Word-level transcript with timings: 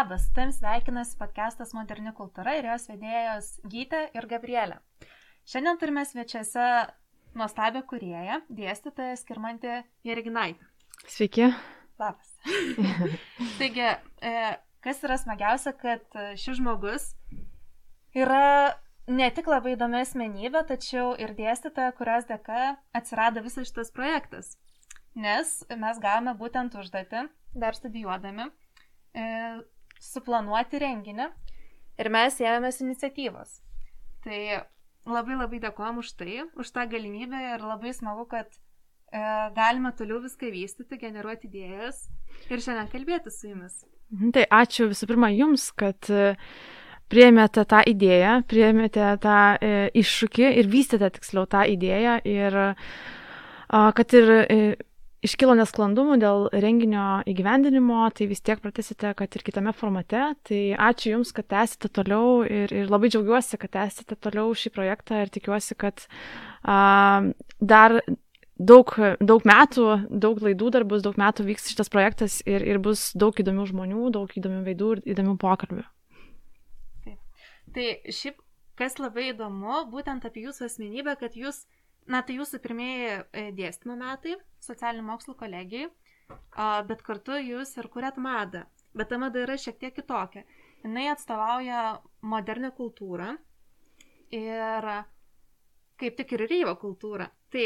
Labas, 0.00 0.30
tam 0.32 0.48
sveikinasi 0.48 1.18
podcastas 1.20 1.74
Moderni 1.76 2.08
kultūra 2.16 2.54
ir 2.56 2.64
jos 2.70 2.86
vedėjos 2.88 3.48
Gytė 3.68 3.98
ir 4.16 4.24
Gabrielė. 4.30 4.78
Šiandien 5.44 5.76
turime 5.76 6.06
svečiuose 6.08 6.68
nuostabią 7.36 7.82
kurieją, 7.90 8.38
dėstytoją 8.48 9.18
Skirmantį 9.20 9.74
Jeriginaitį. 10.08 10.68
Sveiki. 11.04 11.50
Labas. 12.00 12.30
Taigi, 13.58 13.90
e, 14.24 14.32
kas 14.86 15.02
yra 15.04 15.18
smagiausia, 15.20 15.74
kad 15.82 16.16
šis 16.40 16.56
žmogus 16.62 17.10
yra 18.16 18.78
ne 19.04 19.28
tik 19.36 19.50
labai 19.52 19.74
įdomi 19.74 20.00
asmenybė, 20.00 20.62
tačiau 20.70 21.10
ir 21.20 21.34
dėstytoja, 21.36 21.90
kurios 21.98 22.24
dėka 22.30 22.70
atsirado 22.96 23.42
visas 23.44 23.68
šitas 23.68 23.92
projektas. 23.92 24.54
Nes 25.12 25.58
mes 25.68 26.00
gavome 26.00 26.32
būtent 26.40 26.80
užduotį, 26.80 27.26
dar 27.66 27.76
studijuodami, 27.76 28.48
e, 29.12 29.28
suplanuoti 30.00 30.80
renginį 30.82 31.28
ir 32.00 32.10
mes 32.12 32.40
ėmėmės 32.40 32.80
iniciatyvos. 32.84 33.60
Tai 34.24 34.40
labai 35.08 35.36
labai 35.38 35.60
dėkojom 35.62 36.00
už 36.02 36.12
tai, 36.20 36.42
už 36.60 36.72
tą 36.74 36.86
galimybę 36.90 37.40
ir 37.54 37.64
labai 37.64 37.92
smagu, 37.96 38.26
kad 38.28 38.48
e, 38.50 39.22
galime 39.56 39.92
toliau 39.96 40.20
viską 40.24 40.50
vystyti, 40.52 41.00
generuoti 41.00 41.48
idėjas 41.48 42.04
ir 42.48 42.60
šiandien 42.60 42.90
kalbėti 42.92 43.32
su 43.32 43.48
jumis. 43.52 43.80
Mhm, 44.10 44.34
tai 44.36 44.44
ačiū 44.44 44.90
visų 44.90 45.08
pirma 45.10 45.30
jums, 45.32 45.70
kad 45.78 46.10
e, 46.10 46.34
priėmėte 47.10 47.64
tą 47.70 47.82
idėją, 47.86 48.40
priėmėte 48.50 49.14
tą 49.22 49.40
e, 49.56 49.74
iššūkį 50.02 50.52
ir 50.60 50.70
vystėte 50.70 51.12
tiksliau 51.16 51.48
tą 51.50 51.64
idėją 51.70 52.20
ir 52.28 52.60
kad 53.70 54.14
ir 54.18 54.30
e, 54.34 54.58
iškilo 55.24 55.54
nesklandumų 55.58 56.16
dėl 56.20 56.46
renginio 56.64 57.20
įgyvendinimo, 57.28 58.00
tai 58.16 58.28
vis 58.30 58.40
tiek 58.44 58.60
pratesite, 58.62 59.12
kad 59.18 59.36
ir 59.36 59.44
kitame 59.44 59.74
formate. 59.76 60.22
Tai 60.46 60.60
ačiū 60.88 61.14
Jums, 61.14 61.34
kad 61.36 61.48
tęsite 61.52 61.90
toliau 62.00 62.40
ir, 62.46 62.72
ir 62.72 62.90
labai 62.92 63.12
džiaugiuosi, 63.12 63.60
kad 63.60 63.74
tęsite 63.76 64.16
toliau 64.16 64.54
šį 64.56 64.72
projektą 64.76 65.20
ir 65.24 65.32
tikiuosi, 65.32 65.76
kad 65.80 66.06
a, 66.64 66.78
dar 67.60 68.00
daug, 68.60 68.92
daug 69.20 69.48
metų, 69.48 69.86
daug 70.10 70.40
laidų 70.44 70.70
dar 70.76 70.86
bus, 70.88 71.04
daug 71.04 71.16
metų 71.20 71.48
vyks 71.48 71.70
šitas 71.72 71.92
projektas 71.92 72.40
ir, 72.48 72.64
ir 72.64 72.80
bus 72.82 73.10
daug 73.18 73.36
įdomių 73.36 73.66
žmonių, 73.72 74.10
daug 74.16 74.36
įdomių 74.36 74.62
veidų 74.68 74.92
ir 74.96 75.02
įdomių 75.14 75.36
pokalbių. 75.40 75.84
Taip. 77.04 77.44
Tai 77.76 77.90
šiaip, 78.08 78.40
kas 78.80 78.96
labai 79.00 79.30
įdomu, 79.34 79.84
būtent 79.92 80.24
apie 80.28 80.46
Jūsų 80.48 80.68
asmenybę, 80.68 81.16
kad 81.20 81.36
Jūs 81.36 81.64
Na, 82.10 82.24
tai 82.26 82.40
jūsų 82.40 82.58
pirmieji 82.62 83.10
e, 83.10 83.44
dėstymo 83.54 83.94
metai 83.98 84.34
socialinių 84.64 85.06
mokslų 85.06 85.36
kolegijai, 85.38 85.90
bet 86.88 87.04
kartu 87.06 87.38
jūs 87.38 87.76
ir 87.78 87.88
kuriat 87.92 88.18
madą. 88.18 88.64
Bet 88.98 89.12
ta 89.12 89.18
mada 89.22 89.44
yra 89.44 89.54
šiek 89.60 89.78
tiek 89.78 89.94
kitokia. 89.94 90.42
Jis 90.82 91.12
atstovauja 91.12 92.00
modernę 92.26 92.72
kultūrą 92.74 93.36
ir 94.34 94.88
kaip 96.00 96.16
tik 96.18 96.34
ir 96.34 96.46
reivo 96.50 96.74
kultūrą. 96.80 97.28
Tai 97.52 97.64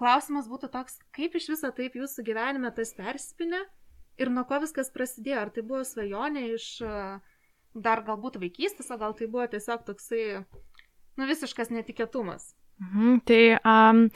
klausimas 0.00 0.48
būtų 0.50 0.72
toks, 0.74 0.98
kaip 1.14 1.36
iš 1.38 1.52
viso 1.52 1.70
taip 1.76 1.94
jūsų 1.94 2.24
gyvenime 2.26 2.72
tas 2.74 2.94
perspinė 2.96 3.62
ir 4.18 4.32
nuo 4.32 4.46
ko 4.48 4.58
viskas 4.64 4.90
prasidėjo. 4.94 5.44
Ar 5.44 5.54
tai 5.54 5.62
buvo 5.62 5.84
svajonė 5.86 6.48
iš 6.56 6.68
dar 7.74 8.02
galbūt 8.06 8.40
vaikystės, 8.42 8.90
o 8.90 8.98
gal 8.98 9.14
tai 9.18 9.30
buvo 9.30 9.46
tiesiog 9.50 9.86
toksai, 9.86 10.42
nu, 11.18 11.26
visiškas 11.30 11.70
netikėtumas. 11.74 12.54
Mhm, 12.82 13.20
tai 13.28 13.54
um, 13.62 14.06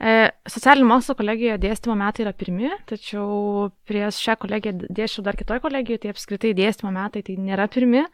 e, 0.00 0.12
socialinių 0.48 0.88
mokslo 0.88 1.14
kolegijoje 1.18 1.58
dėstymo 1.60 1.96
metai 2.00 2.24
yra 2.24 2.32
pirmi, 2.36 2.70
tačiau 2.88 3.68
prieš 3.88 4.22
šią 4.24 4.38
kolegiją 4.40 4.86
dėšiau 4.88 5.24
dar 5.26 5.36
kitoj 5.36 5.60
kolegijoje, 5.64 6.04
tai 6.04 6.14
apskritai 6.14 6.54
dėstymo 6.56 6.92
metai 6.96 7.24
tai 7.26 7.36
nėra 7.36 7.68
pirmi. 7.72 8.06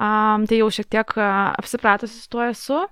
Um, 0.00 0.46
tai 0.48 0.62
jau 0.62 0.70
šiek 0.72 0.88
tiek 0.88 1.18
apsipratusi 1.20 2.16
su 2.16 2.30
tuo 2.32 2.46
esu. 2.48 2.86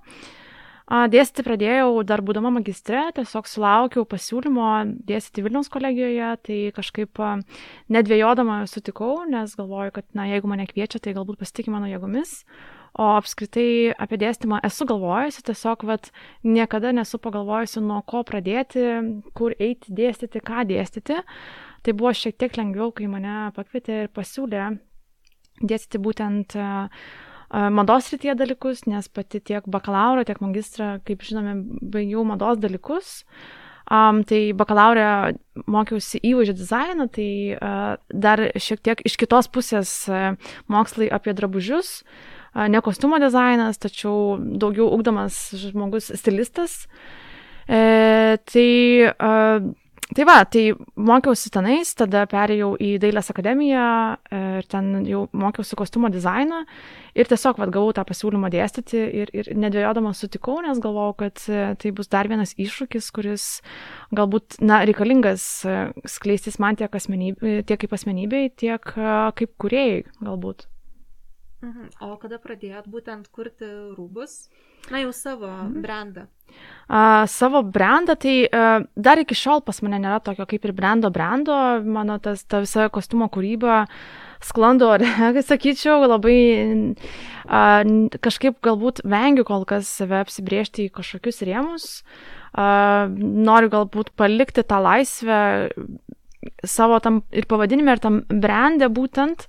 Uh, 0.89 1.05
dėstyti 1.09 1.45
pradėjau 1.45 2.01
dar 2.05 2.21
būdama 2.25 2.49
magistre, 2.53 3.01
tiesiog 3.17 3.49
sulaukiau 3.49 4.05
pasiūlymo 4.09 4.69
dėstyti 5.09 5.43
Vilniaus 5.45 5.69
kolegijoje, 5.69 6.29
tai 6.45 6.57
kažkaip 6.73 7.21
uh, 7.21 7.41
nedvėjodama 7.93 8.63
sutikau, 8.69 9.23
nes 9.29 9.53
galvoju, 9.57 9.93
kad, 9.97 10.05
na, 10.17 10.25
jeigu 10.29 10.49
mane 10.49 10.65
kviečia, 10.69 11.01
tai 11.01 11.13
galbūt 11.17 11.41
pasitikė 11.41 11.73
mano 11.73 11.89
jėgomis. 11.89 12.41
Uh, 12.41 12.78
O 12.99 13.05
apskritai 13.15 13.93
apie 13.95 14.17
dėstymą 14.19 14.57
esu 14.67 14.83
galvojusi, 14.89 15.43
tiesiog 15.47 15.85
vat, 15.87 16.09
niekada 16.43 16.91
nesu 16.91 17.15
pagalvojusi, 17.23 17.79
nuo 17.85 18.01
ko 18.03 18.25
pradėti, 18.27 18.83
kur 19.39 19.53
eiti 19.55 19.93
dėstyti, 19.95 20.41
ką 20.43 20.65
dėstyti. 20.67 21.21
Tai 21.85 21.93
buvo 21.95 22.11
šiek 22.11 22.35
tiek 22.35 22.57
lengviau, 22.59 22.91
kai 22.91 23.07
mane 23.07 23.53
pakvietė 23.55 24.01
ir 24.03 24.09
pasiūlė 24.11 24.65
dėstyti 25.63 26.01
būtent 26.03 26.57
uh, 26.59 26.89
mados 27.71 28.09
rytyje 28.11 28.35
dalykus, 28.41 28.83
nes 28.91 29.07
pati 29.07 29.39
tiek 29.39 29.63
bakalauro, 29.71 30.25
tiek 30.27 30.41
magistrą, 30.43 30.97
kaip 31.07 31.23
žinome, 31.23 31.55
baigiau 31.79 32.25
mados 32.27 32.59
dalykus. 32.59 33.21
Um, 33.89 34.19
tai 34.27 34.51
bakalaurė 34.53 35.37
mokiausi 35.71 36.19
įvaizdžio 36.19 36.57
dizainą, 36.59 37.07
tai 37.15 37.29
uh, 37.55 37.95
dar 38.11 38.43
šiek 38.59 38.83
tiek 38.85 38.99
iš 39.07 39.15
kitos 39.23 39.47
pusės 39.49 39.93
uh, 40.11 40.35
mokslai 40.67 41.07
apie 41.15 41.33
drabužius. 41.33 42.01
Uh, 42.03 42.35
ne 42.55 42.81
kostiumo 42.81 43.19
dizainas, 43.21 43.77
tačiau 43.81 44.37
daugiau 44.39 44.89
ugdomas 44.95 45.49
žmogus 45.59 46.11
stilistas. 46.17 46.85
E, 47.69 48.37
tai, 48.49 48.69
e, 49.05 49.73
tai 50.15 50.25
va, 50.25 50.39
tai 50.49 50.63
mokiausi 50.97 51.51
tenais, 51.53 51.91
tada 51.93 52.23
perėjau 52.29 52.71
į 52.81 52.95
Dailės 53.03 53.29
akademiją 53.29 53.83
e, 54.17 54.39
ir 54.57 54.69
ten 54.71 55.03
jau 55.05 55.27
mokiausi 55.37 55.77
kostiumo 55.77 56.09
dizainą 56.09 56.63
ir 57.13 57.29
tiesiog 57.29 57.61
vad 57.61 57.69
gavau 57.75 57.93
tą 57.93 58.07
pasiūlymą 58.09 58.49
dėstyti 58.55 59.03
ir, 59.21 59.29
ir 59.37 59.51
nedvėjodama 59.53 60.15
sutikau, 60.17 60.57
nes 60.65 60.81
galvojau, 60.81 61.13
kad 61.21 61.45
e, 61.45 61.61
tai 61.77 61.93
bus 61.93 62.09
dar 62.09 62.31
vienas 62.31 62.55
iššūkis, 62.57 63.11
kuris 63.13 63.47
galbūt, 64.17 64.57
na, 64.65 64.81
reikalingas 64.89 65.45
e, 65.69 65.77
skleistis 66.09 66.57
man 66.57 66.81
tiek, 66.81 66.89
asmenybė, 66.89 67.59
tiek 67.69 67.85
kaip 67.85 67.93
asmenybei, 67.99 68.49
tiek 68.57 68.81
kaip 68.81 69.55
kuriejai 69.61 70.07
galbūt. 70.25 70.65
Mhm. 71.59 71.89
O 72.07 72.15
kada 72.21 72.39
pradėjot 72.39 72.87
būtent 72.87 73.27
kurti 73.35 73.67
rūbus? 73.97 74.47
Na, 74.87 75.01
jau 75.03 75.11
savo 75.11 75.49
mhm. 75.49 75.81
brandą. 75.83 76.27
Uh, 76.89 77.27
savo 77.29 77.61
brandą, 77.61 78.15
tai 78.17 78.47
uh, 78.47 78.85
dar 78.97 79.19
iki 79.21 79.35
šiol 79.37 79.61
pas 79.61 79.83
mane 79.85 79.99
nėra 80.01 80.17
tokio 80.23 80.47
kaip 80.49 80.63
ir 80.65 80.73
brando 80.73 81.11
brando, 81.13 81.53
mano 81.85 82.15
tas, 82.23 82.41
ta 82.49 82.63
visa 82.63 82.87
kostiumo 82.89 83.27
kūryba 83.29 83.83
sklando, 84.41 84.89
sakyčiau, 85.51 86.07
labai 86.09 86.39
uh, 87.45 87.83
kažkaip 88.23 88.57
galbūt 88.65 89.03
vengiu 89.05 89.45
kol 89.45 89.67
kas 89.69 89.91
save 89.99 90.23
apsibriežti 90.23 90.87
į 90.87 90.95
kažkokius 90.95 91.43
rėmus, 91.45 91.89
uh, 92.55 93.05
noriu 93.19 93.69
galbūt 93.75 94.15
palikti 94.17 94.65
tą 94.65 94.81
laisvę 94.87 95.41
savo 96.65 96.97
tam 97.03 97.21
ir 97.35 97.45
pavadinime, 97.51 97.93
ir 97.93 98.01
tam 98.01 98.23
brandę 98.31 98.89
būtent, 98.89 99.45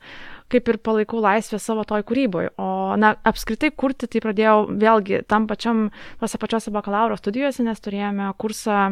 kaip 0.50 0.68
ir 0.70 0.78
palaikau 0.82 1.20
laisvę 1.22 1.60
savo 1.62 1.84
toj 1.88 2.04
kūryboje. 2.08 2.52
O, 2.60 2.68
na, 3.00 3.14
apskritai 3.26 3.70
kurti 3.70 4.08
tai 4.10 4.22
pradėjau 4.24 4.66
vėlgi 4.80 5.22
tam 5.30 5.46
pačiam, 5.50 5.88
tose 6.20 6.40
pačiose 6.42 6.74
bakalauro 6.74 7.18
studijose, 7.20 7.64
nes 7.66 7.80
turėjome 7.82 8.28
kursą 8.40 8.82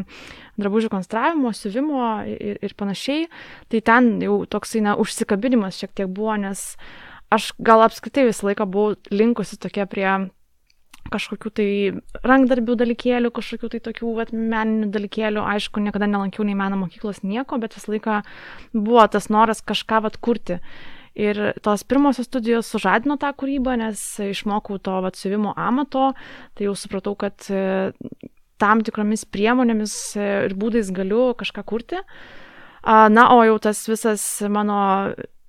drabužių 0.58 0.92
konstravimo, 0.92 1.52
siuvimo 1.56 2.06
ir, 2.30 2.58
ir 2.62 2.74
panašiai. 2.78 3.28
Tai 3.72 3.82
ten 3.90 4.16
jau 4.24 4.40
toksai, 4.50 4.82
na, 4.86 4.96
užsikabinimas 5.00 5.78
šiek 5.80 5.94
tiek 5.98 6.10
buvo, 6.10 6.38
nes 6.40 6.72
aš 7.34 7.52
gal 7.60 7.84
apskritai 7.84 8.28
visą 8.30 8.48
laiką 8.48 8.66
buvau 8.70 8.96
linkusi 9.12 9.60
tokia 9.60 9.86
prie 9.90 10.08
kažkokių 11.12 11.52
tai 11.56 11.68
rankdarbių 12.26 12.76
dalykėlių, 12.82 13.30
kažkokių 13.34 13.70
tai 13.72 13.80
tokių 13.86 14.12
vat, 14.18 14.32
meninių 14.32 14.90
dalykėlių. 14.92 15.44
Aišku, 15.54 15.80
niekada 15.84 16.08
nelankiau 16.10 16.46
nei 16.46 16.56
meno 16.58 16.78
mokyklos 16.80 17.22
nieko, 17.24 17.58
bet 17.60 17.76
visą 17.78 17.94
laiką 17.94 18.20
buvo 18.74 19.06
tas 19.08 19.30
noras 19.32 19.64
kažką 19.64 20.02
vat 20.04 20.18
kurti. 20.20 20.60
Ir 21.18 21.38
tos 21.66 21.82
pirmosios 21.82 22.28
studijos 22.28 22.68
sužadino 22.70 23.16
tą 23.18 23.32
kūrybą, 23.34 23.74
nes 23.80 24.02
išmokau 24.22 24.78
to 24.78 25.00
atsiuvimo 25.08 25.50
amato, 25.58 26.12
tai 26.54 26.68
jau 26.68 26.76
supratau, 26.78 27.16
kad 27.18 27.48
e, 27.50 27.90
tam 28.62 28.84
tikromis 28.86 29.26
priemonėmis 29.26 29.96
e, 30.14 30.28
ir 30.46 30.54
būdais 30.58 30.92
galiu 30.94 31.32
kažką 31.38 31.66
kurti. 31.66 32.04
Na, 32.86 33.24
o 33.34 33.42
jau 33.42 33.58
tas 33.58 33.82
visas 33.90 34.22
mano 34.46 34.78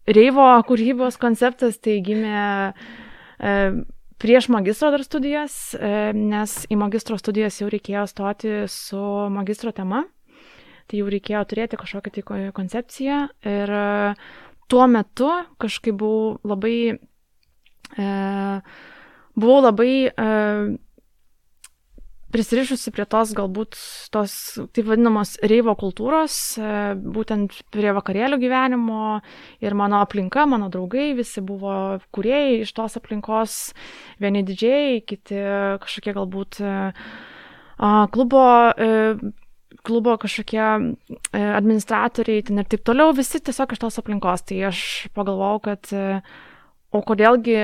reivo 0.10 0.48
kūrybos 0.66 1.20
konceptas 1.22 1.78
tai 1.78 2.00
gimė 2.04 2.42
e, 2.42 3.54
prieš 4.20 4.50
magistro 4.50 4.90
dar 4.92 5.06
studijas, 5.06 5.78
nes 6.18 6.64
į 6.66 6.82
magistro 6.82 7.22
studijas 7.22 7.62
jau 7.62 7.70
reikėjo 7.70 8.10
stoti 8.10 8.56
su 8.74 9.00
magistro 9.32 9.72
tema. 9.72 10.08
Tai 10.90 10.98
jau 10.98 11.10
reikėjo 11.14 11.46
turėti 11.46 11.78
kažkokią 11.78 12.12
tai 12.18 12.40
koncepciją 12.58 13.18
ir 13.46 13.74
tuo 14.70 14.86
metu 14.88 15.30
kažkaip 15.62 15.98
buvau 16.00 16.38
labai, 16.48 16.78
e, 17.98 18.06
buvau 19.36 19.64
labai 19.66 19.94
e, 20.08 20.30
prisirišusi 22.30 22.94
prie 22.94 23.06
tos 23.10 23.34
galbūt 23.38 23.78
tos 24.14 24.34
taip 24.76 24.86
vadinamos 24.92 25.36
reivo 25.50 25.74
kultūros, 25.80 26.36
e, 26.62 26.74
būtent 27.18 27.58
prie 27.74 27.94
vakarėlių 27.98 28.40
gyvenimo 28.44 29.20
ir 29.66 29.78
mano 29.78 30.04
aplinka, 30.04 30.46
mano 30.50 30.70
draugai, 30.70 31.12
visi 31.18 31.42
buvo 31.46 31.98
kuriejai 32.16 32.62
iš 32.62 32.74
tos 32.78 33.00
aplinkos, 33.02 33.58
vieni 34.22 34.46
didžiai, 34.46 35.02
kiti 35.02 35.42
kažkokie 35.82 36.16
galbūt 36.20 36.62
e, 36.62 36.78
klubo 38.14 38.46
klubo 39.86 40.16
kažkokie 40.20 40.62
administratoriai 41.34 42.46
ten 42.48 42.62
ir 42.62 42.68
taip 42.70 42.84
toliau, 42.88 43.14
visi 43.16 43.42
tiesiog 43.44 43.76
iš 43.76 43.82
tos 43.84 44.00
aplinkos. 44.02 44.46
Tai 44.50 44.58
aš 44.72 44.82
pagalvojau, 45.16 45.62
kad 45.70 45.92
o 46.96 47.02
kodėlgi 47.06 47.58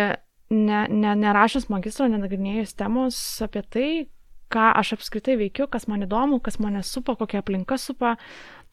ne, 0.55 0.81
ne, 0.89 1.15
nerašęs 1.21 1.69
magistro, 1.73 2.07
nenagrinėjus 2.11 2.75
temos 2.77 3.17
apie 3.45 3.63
tai, 3.69 3.87
ką 4.53 4.69
aš 4.79 4.95
apskritai 4.97 5.37
veikiu, 5.39 5.67
kas 5.71 5.87
man 5.91 6.05
įdomu, 6.05 6.39
kas 6.43 6.59
mane 6.61 6.83
supa, 6.85 7.15
kokia 7.17 7.41
aplinka 7.41 7.79
supa. 7.81 8.15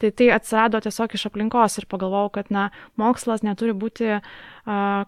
Tai 0.03 0.11
tai 0.19 0.29
atsirado 0.35 0.81
tiesiog 0.83 1.15
iš 1.15 1.29
aplinkos 1.29 1.79
ir 1.79 1.87
pagalvojau, 1.91 2.33
kad 2.35 2.50
na, 2.50 2.69
mokslas 2.99 3.44
neturi 3.47 3.75
būti 3.77 4.09
uh, 4.19 4.23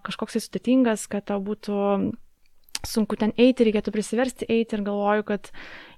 kažkoks 0.06 0.38
sudėtingas, 0.38 1.08
kad 1.10 1.26
tau 1.30 1.40
būtų 1.42 1.78
sunku 2.88 3.18
ten 3.20 3.34
eiti, 3.36 3.66
reikėtų 3.68 3.94
prisiversti 3.94 4.48
eiti 4.48 4.78
ir 4.78 4.84
galvoju, 4.86 5.26
kad 5.32 5.50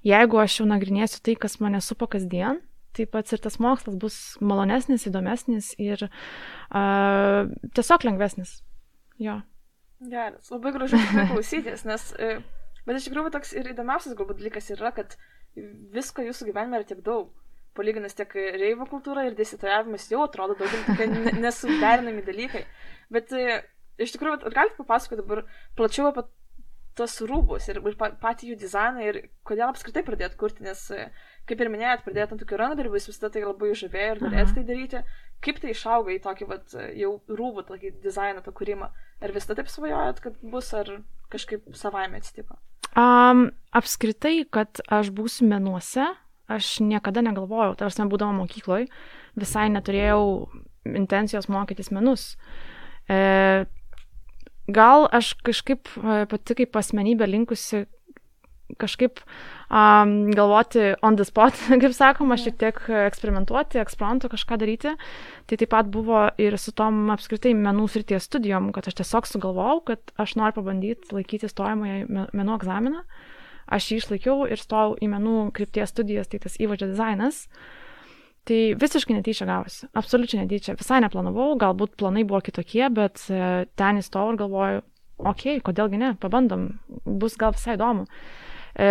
jeigu 0.07 0.41
aš 0.43 0.61
jau 0.61 0.69
nagrinėsiu 0.69 1.21
tai, 1.25 1.37
kas 1.39 1.59
mane 1.63 1.81
supa 1.83 2.09
kasdien, 2.11 2.61
taip 2.97 3.13
pat 3.13 3.29
ir 3.33 3.43
tas 3.43 3.59
mokslas 3.61 3.97
bus 4.01 4.17
malonesnis, 4.41 5.05
įdomesnis 5.09 5.73
ir 5.77 6.07
uh, 6.07 7.45
tiesiog 7.77 8.07
lengvesnis. 8.09 8.59
Jo. 9.21 9.41
Geras, 9.97 10.49
labai 10.53 10.73
gražu 10.75 10.97
klausytis, 11.31 11.83
nes 11.89 12.11
uh, 12.17 12.41
Bet 12.87 13.01
iš 13.01 13.09
tikrųjų 13.09 13.33
toks 13.35 13.51
ir 13.57 13.67
įdomiausias 13.73 14.15
galbūt 14.15 14.39
dalykas 14.39 14.69
yra, 14.71 14.93
kad 14.95 15.17
visko 15.93 16.23
jūsų 16.23 16.47
gyvenime 16.47 16.79
yra 16.79 16.87
tiek 16.87 17.01
daug. 17.03 17.33
Palyginus 17.75 18.15
tiek 18.17 18.31
reivo 18.33 18.87
kultūra 18.89 19.25
ir 19.27 19.35
dėstytojavimas 19.37 20.07
jau 20.09 20.23
atrodo 20.23 20.55
daugiau 20.57 20.85
tokie 20.87 21.33
nesuderinami 21.43 22.23
dalykai. 22.25 22.63
Bet 23.13 23.33
e, 23.35 23.59
iš 24.01 24.15
tikrųjų, 24.15 24.39
ar 24.47 24.55
galite 24.55 24.79
papasakoti 24.79 25.19
dabar 25.19 25.43
plačiau 25.77 26.07
apie 26.09 26.23
tos 26.97 27.15
rūbus 27.29 27.69
ir, 27.71 27.79
ir 27.79 27.97
patį 27.97 28.51
jų 28.51 28.57
dizainą 28.61 29.05
ir 29.05 29.19
kodėl 29.47 29.69
apskritai 29.69 30.03
pradėt 30.07 30.35
kurti, 30.39 30.65
nes, 30.65 30.81
kaip 31.49 31.63
ir 31.63 31.71
minėjot, 31.73 32.03
pradėjot 32.05 32.35
ant 32.35 32.43
tokių 32.43 32.61
rankdarbių, 32.61 32.99
jūs 32.99 33.09
visada 33.11 33.31
tai 33.33 33.45
labai 33.45 33.73
žavėjo 33.77 34.15
ir 34.15 34.23
norėjot 34.25 34.53
tai 34.57 34.65
daryti. 34.67 35.03
Kaip 35.45 35.59
tai 35.61 35.73
išauga 35.73 36.15
į 36.15 36.21
tokį, 36.23 36.47
vat, 36.49 36.77
jau 36.97 37.11
rūbų, 37.29 37.67
tokį 37.67 37.93
dizainą, 38.01 38.41
tą 38.45 38.53
kūrimą? 38.57 38.89
Ar 39.21 39.33
visada 39.35 39.59
taip 39.59 39.69
svajojot, 39.69 40.21
kad 40.23 40.39
bus, 40.41 40.71
ar 40.73 40.89
kažkaip 41.33 41.67
savaime 41.77 42.17
atsitiko? 42.17 42.57
Um, 42.97 43.51
apskritai, 43.77 44.41
kad 44.49 44.81
aš 44.89 45.11
būsiu 45.13 45.45
menuose, 45.49 46.07
aš 46.49 46.77
niekada 46.81 47.21
negalvojau, 47.21 47.75
tarsi 47.77 48.01
nebūdama 48.01 48.39
mokykloje, 48.39 48.87
visai 49.37 49.67
neturėjau 49.69 50.23
intencijos 50.95 51.49
mokytis 51.51 51.91
menus. 51.93 52.31
E, 53.07 53.67
gal 54.67 55.07
aš 55.11 55.33
kažkaip 55.47 55.87
e, 55.97 56.23
pati 56.31 56.57
kaip 56.61 56.75
asmenybė 56.79 57.29
linkusi 57.29 57.85
kažkaip 58.75 59.21
um, 59.71 60.31
galvoti 60.35 60.95
on 61.01 61.15
the 61.15 61.25
spot, 61.25 61.55
kaip 61.81 61.93
sakoma, 61.95 62.37
šiek 62.39 62.57
tiek 62.59 62.81
eksperimentuoti, 63.07 63.79
eksperimento 63.79 64.29
kažką 64.31 64.59
daryti. 64.59 64.93
Tai 65.47 65.59
taip 65.61 65.71
pat 65.71 65.89
buvo 65.93 66.25
ir 66.41 66.57
su 66.59 66.73
tom 66.75 67.07
apskritai 67.13 67.55
menų 67.55 67.87
srities 67.93 68.27
studijom, 68.27 68.73
kad 68.75 68.89
aš 68.89 68.99
tiesiog 68.99 69.29
sugalvojau, 69.29 69.81
kad 69.93 70.13
aš 70.19 70.35
noriu 70.39 70.59
pabandyti 70.59 71.15
laikyti 71.15 71.49
stojamąjį 71.51 72.27
menų 72.35 72.59
egzaminą. 72.59 73.03
Aš 73.67 73.91
jį 73.91 73.97
išlaikiau 74.01 74.45
ir 74.47 74.59
stojau 74.61 74.95
į 75.03 75.09
menų 75.11 75.49
krypties 75.55 75.91
studijas, 75.91 76.29
tai 76.31 76.39
tas 76.43 76.55
įvadžio 76.59 76.91
dizainas. 76.93 77.45
Tai 78.47 78.59
visiškai 78.79 79.17
netyčia 79.17 79.43
gavosi, 79.47 79.89
absoliučiai 79.99 80.45
netyčia, 80.45 80.77
visai 80.79 81.01
neplanavau, 81.03 81.57
galbūt 81.59 81.97
planai 81.99 82.23
buvo 82.27 82.39
kitokie, 82.45 82.85
bet 82.95 83.25
e, 83.27 83.65
ten 83.75 83.99
įstojau 83.99 84.31
ir 84.31 84.39
galvoju, 84.39 84.83
okei, 85.19 85.57
okay, 85.57 85.63
kodėlgi 85.65 85.99
ne, 85.99 86.13
pabandom, 86.21 86.69
bus 87.03 87.35
gal 87.39 87.51
visai 87.55 87.75
įdomu. 87.75 88.05
E, 88.77 88.89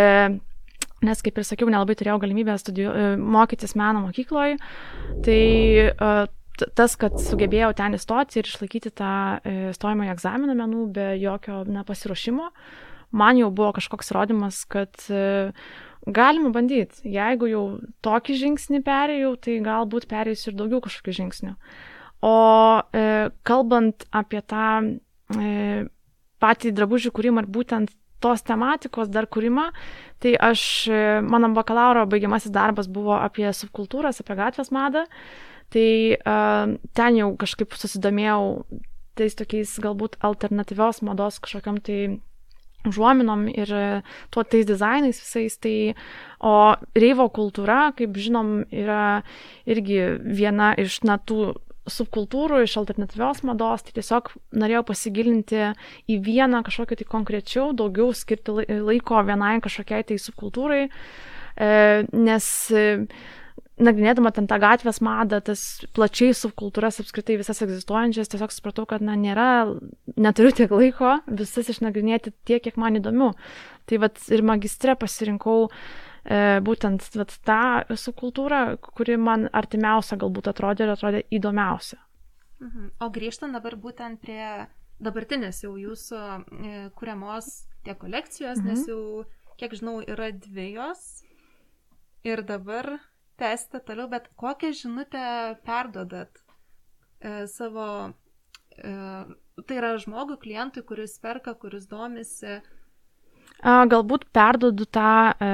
nes, 1.06 1.22
kaip 1.24 1.38
ir 1.38 1.46
sakiau, 1.46 1.70
nelabai 1.72 1.96
turėjau 1.98 2.18
galimybę 2.24 2.58
studiju, 2.60 2.90
e, 2.90 3.14
mokytis 3.16 3.76
meno 3.78 4.02
mokykloje, 4.04 4.58
tai 5.24 5.40
e, 5.86 6.12
tas, 6.76 6.98
kad 7.00 7.16
sugebėjau 7.20 7.72
ten 7.78 7.96
įstoti 7.96 8.40
ir 8.40 8.48
išlaikyti 8.48 8.92
tą 8.96 9.14
stojimą 9.76 10.06
į 10.08 10.12
egzaminą 10.14 10.54
menų 10.56 10.86
be 10.96 11.10
jokio 11.20 11.62
na, 11.68 11.84
pasiruošimo, 11.84 12.48
man 13.16 13.40
jau 13.40 13.50
buvo 13.52 13.74
kažkoks 13.76 14.12
įrodymas, 14.12 14.62
kad 14.72 14.96
galima 16.06 16.52
bandyti. 16.54 17.02
Jeigu 17.16 17.50
jau 17.50 17.64
tokį 18.06 18.38
žingsnį 18.42 18.82
perėjau, 18.86 19.34
tai 19.42 19.58
galbūt 19.64 20.08
perėsiu 20.10 20.52
ir 20.52 20.58
daugiau 20.60 20.82
kažkokių 20.84 21.14
žingsnių. 21.20 21.54
O 22.26 22.34
e, 22.96 23.04
kalbant 23.46 24.06
apie 24.14 24.40
tą 24.46 24.66
e, 24.86 25.86
patį 26.42 26.72
drabužių 26.76 27.12
kūrimą 27.16 27.44
ir 27.44 27.50
būtent 27.52 27.92
tos 28.24 28.42
tematikos 28.46 29.10
dar 29.12 29.28
kūrimą, 29.28 29.68
tai 30.22 30.36
aš, 30.40 30.62
e, 30.88 31.02
mano 31.26 31.50
bakalauro 31.56 32.06
baigiamasis 32.08 32.54
darbas 32.54 32.88
buvo 32.88 33.18
apie 33.18 33.50
subkultūras, 33.52 34.22
apie 34.22 34.38
gatvės 34.38 34.72
madą, 34.74 35.04
tai 35.74 36.14
uh, 36.14 36.76
ten 36.94 37.16
jau 37.18 37.32
kažkaip 37.34 37.72
susidomėjau 37.74 38.42
tais 39.18 39.34
tokiais 39.34 39.72
galbūt 39.82 40.14
alternatyvios 40.24 41.00
mados 41.02 41.40
kažkokiam 41.42 41.80
tai 41.82 41.98
užuominom 42.88 43.46
ir 43.52 43.72
e, 43.72 43.84
tuo 44.34 44.44
tais 44.44 44.66
dizainais 44.68 45.20
visais. 45.20 45.58
Tai, 45.62 45.76
o 46.46 46.54
reivo 46.96 47.28
kultūra, 47.32 47.92
kaip 47.96 48.16
žinom, 48.20 48.58
yra 48.70 49.22
irgi 49.68 50.00
viena 50.20 50.74
iš 50.78 51.00
na, 51.08 51.18
tų 51.18 51.54
subkultūrų, 51.86 52.64
iš 52.66 52.76
alternatyvios 52.80 53.44
mados, 53.46 53.84
tai 53.86 53.94
tiesiog 53.96 54.32
norėjau 54.58 54.82
pasigilinti 54.88 55.70
į 56.10 56.18
vieną 56.26 56.64
kažkokį 56.66 57.00
tai 57.00 57.08
konkrečiau, 57.10 57.70
daugiau 57.78 58.10
skirti 58.16 58.56
laiko 58.82 59.22
vienai 59.26 59.56
kažkokiai 59.64 60.06
tai 60.08 60.18
subkultūrai, 60.22 60.86
e, 60.88 61.70
nes 62.10 62.48
nagrinėdama 63.76 64.32
ten 64.32 64.48
tą 64.48 64.58
gatvės 64.62 65.02
madą, 65.04 65.42
tas 65.44 65.62
plačiai 65.96 66.32
subkultūras 66.36 67.02
apskritai 67.02 67.36
visas 67.40 67.60
egzistuojančias, 67.64 68.30
tiesiog 68.32 68.54
supratau, 68.54 68.86
kad 68.88 69.04
na, 69.04 69.18
nėra, 69.20 69.76
neturiu 70.16 70.54
tiek 70.56 70.72
laiko 70.72 71.18
visas 71.28 71.68
išnagrinėti 71.74 72.32
tiek, 72.48 72.64
kiek 72.64 72.80
man 72.80 72.98
įdomu. 73.02 73.34
Tai 73.86 74.02
vad 74.02 74.18
ir 74.32 74.42
magistrė 74.42 74.96
pasirinkau 74.98 75.68
E, 76.26 76.58
būtent 76.66 77.04
vat, 77.14 77.34
tą 77.46 77.96
subkultūrą, 78.02 78.60
kuri 78.82 79.14
man 79.20 79.46
artimiausia 79.54 80.18
galbūt 80.18 80.50
atrodė 80.50 80.86
ir 80.86 80.92
atrodė 80.96 81.22
įdomiausia. 81.38 82.00
Mhm. 82.58 82.88
O 83.04 83.10
grįžtant 83.14 83.54
dabar 83.54 83.76
būtent 83.78 84.18
prie 84.24 84.66
dabartinės 84.98 85.62
jau 85.62 85.76
jūsų 85.78 86.18
e, 86.18 86.72
kuriamos 86.98 87.50
tiek 87.86 87.98
kolekcijos, 88.00 88.58
mhm. 88.58 88.66
nes 88.66 88.88
jau, 88.90 89.22
kiek 89.60 89.76
žinau, 89.78 90.00
yra 90.02 90.32
dviejos 90.34 91.04
ir 92.26 92.42
dabar 92.42 92.96
tęsite 93.40 93.80
toliau, 93.88 94.08
bet 94.12 94.30
kokią 94.40 94.72
žinutę 94.82 95.26
perdodat 95.66 96.40
e, 97.20 97.46
savo, 97.50 97.88
e, 98.78 98.94
tai 99.66 99.78
yra 99.80 99.96
žmogui, 100.00 100.38
klientui, 100.42 100.84
kuris 100.86 101.18
perka, 101.22 101.54
kuris 101.60 101.88
domisi, 101.90 102.60
galbūt 103.62 104.26
perdodu 104.34 104.86
tą 104.86 105.32
e, 105.40 105.50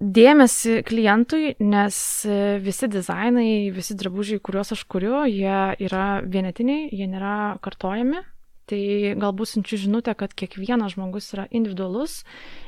dėmesį 0.00 0.82
klientui, 0.86 1.56
nes 1.60 1.98
e, 2.26 2.58
visi 2.62 2.88
dizainai, 2.88 3.70
visi 3.74 3.96
drabužiai, 3.96 4.40
kuriuos 4.40 4.72
aš 4.72 4.84
kuriu, 4.84 5.24
jie 5.26 5.76
yra 5.86 6.22
vienetiniai, 6.22 6.88
jie 6.92 7.06
nėra 7.06 7.58
kartojami. 7.64 8.22
Tai 8.66 8.80
galbūt 9.22 9.52
siunčiu 9.52 9.78
žinutę, 9.78 10.16
kad 10.18 10.32
kiekvienas 10.34 10.96
žmogus 10.96 11.30
yra 11.36 11.44
individualus 11.54 12.24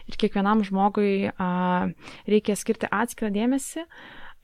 ir 0.06 0.18
kiekvienam 0.20 0.62
žmogui 0.66 1.32
a, 1.34 1.48
reikia 2.30 2.54
skirti 2.58 2.86
atskirą 2.86 3.32
dėmesį. 3.34 3.82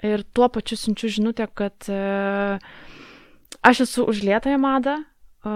Ir 0.04 0.24
tuo 0.34 0.48
pačiu 0.50 0.76
siunčiu 0.76 1.12
žinutę, 1.14 1.46
kad 1.54 1.86
a, 1.86 2.58
e, 2.58 3.54
aš 3.62 3.84
esu 3.86 4.08
užlietąją 4.10 4.58
madą. 4.58 4.96
A, 5.46 5.54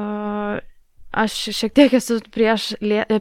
Aš 1.08 1.32
šiek 1.56 1.72
tiek 1.72 1.94
esu 1.96 2.18
prieš, 2.34 2.74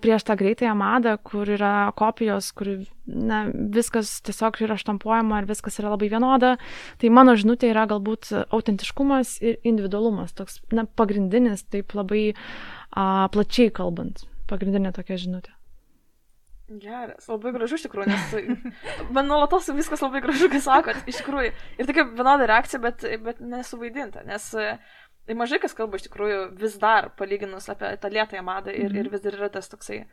prieš 0.04 0.26
tą 0.28 0.36
greitąją 0.36 0.74
madą, 0.76 1.14
kur 1.24 1.48
yra 1.48 1.88
kopijos, 1.96 2.50
kur 2.52 2.74
na, 3.08 3.46
viskas 3.48 4.18
tiesiog 4.28 4.60
yra 4.66 4.76
štampuojama 4.76 5.40
ir 5.40 5.48
viskas 5.48 5.80
yra 5.80 5.94
labai 5.94 6.10
vienoda. 6.12 6.58
Tai 7.00 7.14
mano 7.16 7.38
žinutė 7.40 7.72
yra 7.72 7.86
galbūt 7.88 8.34
autentiškumas 8.44 9.38
ir 9.40 9.62
individualumas, 9.64 10.36
toks 10.36 10.60
na, 10.76 10.84
pagrindinis, 10.84 11.64
taip 11.72 11.96
labai 11.96 12.34
a, 12.92 13.30
plačiai 13.32 13.72
kalbant, 13.72 14.26
pagrindinė 14.52 14.92
tokia 14.92 15.22
žinutė. 15.24 15.56
Geras, 16.68 17.30
labai 17.32 17.54
gražu 17.56 17.78
iš 17.78 17.86
tikrųjų, 17.86 18.12
nes 18.12 19.12
man 19.16 19.30
nuolatos 19.32 19.70
viskas 19.72 20.02
labai 20.04 20.20
gražu, 20.26 20.50
kai 20.52 20.60
sakot, 20.60 20.98
iš 21.08 21.22
tikrųjų. 21.22 21.54
Ir 21.80 21.88
tokia 21.88 22.04
vienoda 22.10 22.50
reakcija, 22.52 22.82
bet, 22.84 23.06
bet 23.24 23.40
nesuvaidinta, 23.40 24.26
nes 24.28 24.50
uh, 24.60 24.98
Tai 25.28 25.36
mažai 25.36 25.60
kas 25.60 25.76
kalba 25.76 26.00
iš 26.00 26.08
tikrųjų 26.08 26.40
vis 26.60 26.78
dar 26.80 27.10
palyginus 27.20 27.68
apie 27.74 27.92
tą 28.00 28.12
lietąją 28.14 28.44
madą 28.48 28.72
ir, 28.72 28.92
mm. 28.94 29.00
ir 29.02 29.10
vis 29.12 29.24
dar 29.26 29.36
yra 29.36 29.50
tas 29.52 29.68
toksai 29.68 30.06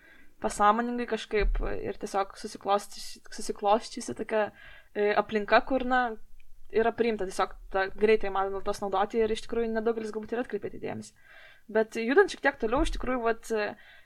pasąmoningai 0.42 1.06
kažkaip 1.08 1.60
ir 1.78 1.98
tiesiog 2.02 2.34
susiklostysi 2.36 4.16
tokia 4.18 4.48
e, 4.48 5.12
aplinka, 5.14 5.60
kur, 5.68 5.86
na, 5.88 6.00
yra 6.74 6.92
priimta 6.96 7.28
tiesiog 7.28 7.54
ta, 7.72 7.86
greitai 7.94 8.32
man 8.34 8.58
tos 8.66 8.82
naudoti 8.82 9.22
ir 9.22 9.32
iš 9.32 9.44
tikrųjų 9.46 9.70
nedaugelis 9.72 10.12
galbūt 10.14 10.34
ir 10.34 10.42
atkreipėte 10.42 10.82
dėmesį. 10.82 11.14
Bet 11.74 11.96
judant 11.96 12.28
šiek 12.28 12.42
tiek 12.44 12.58
toliau, 12.60 12.82
iš 12.84 12.92
tikrųjų, 12.96 13.22
vat, 13.24 13.48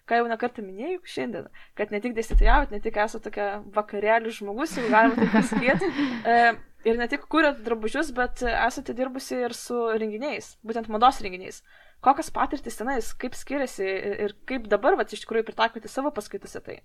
ką 0.07 0.21
jau 0.21 0.29
nekartą 0.31 0.63
minėjau 0.63 1.01
šiandien, 1.11 1.49
kad 1.79 1.91
ne 1.91 1.99
tik 2.05 2.15
dėstytojavot, 2.15 2.71
ne 2.71 2.79
tik 2.85 3.01
esate 3.03 3.25
tokia 3.25 3.49
vakarėlių 3.75 4.35
žmogus, 4.37 4.77
jeigu 4.79 4.93
galima 4.93 5.19
taip 5.19 5.35
pasakyti, 5.35 5.91
e, 6.35 6.39
ir 6.87 6.99
ne 6.99 7.09
tik 7.11 7.27
kuriat 7.31 7.61
drabužius, 7.65 8.13
bet 8.15 8.45
esate 8.47 8.95
dirbusi 8.97 9.41
ir 9.49 9.55
su 9.57 9.79
renginiais, 9.99 10.55
būtent 10.67 10.91
mados 10.93 11.21
renginiais. 11.25 11.63
Kokias 12.05 12.31
patirtis 12.31 12.79
tenais, 12.79 13.11
kaip 13.19 13.35
skiriasi 13.35 13.87
ir 14.27 14.37
kaip 14.47 14.69
dabar, 14.71 14.95
vat, 14.99 15.11
iš 15.13 15.25
tikrųjų, 15.25 15.49
pritaikyti 15.49 15.91
savo 15.91 16.13
paskaitose 16.15 16.63
tai? 16.63 16.79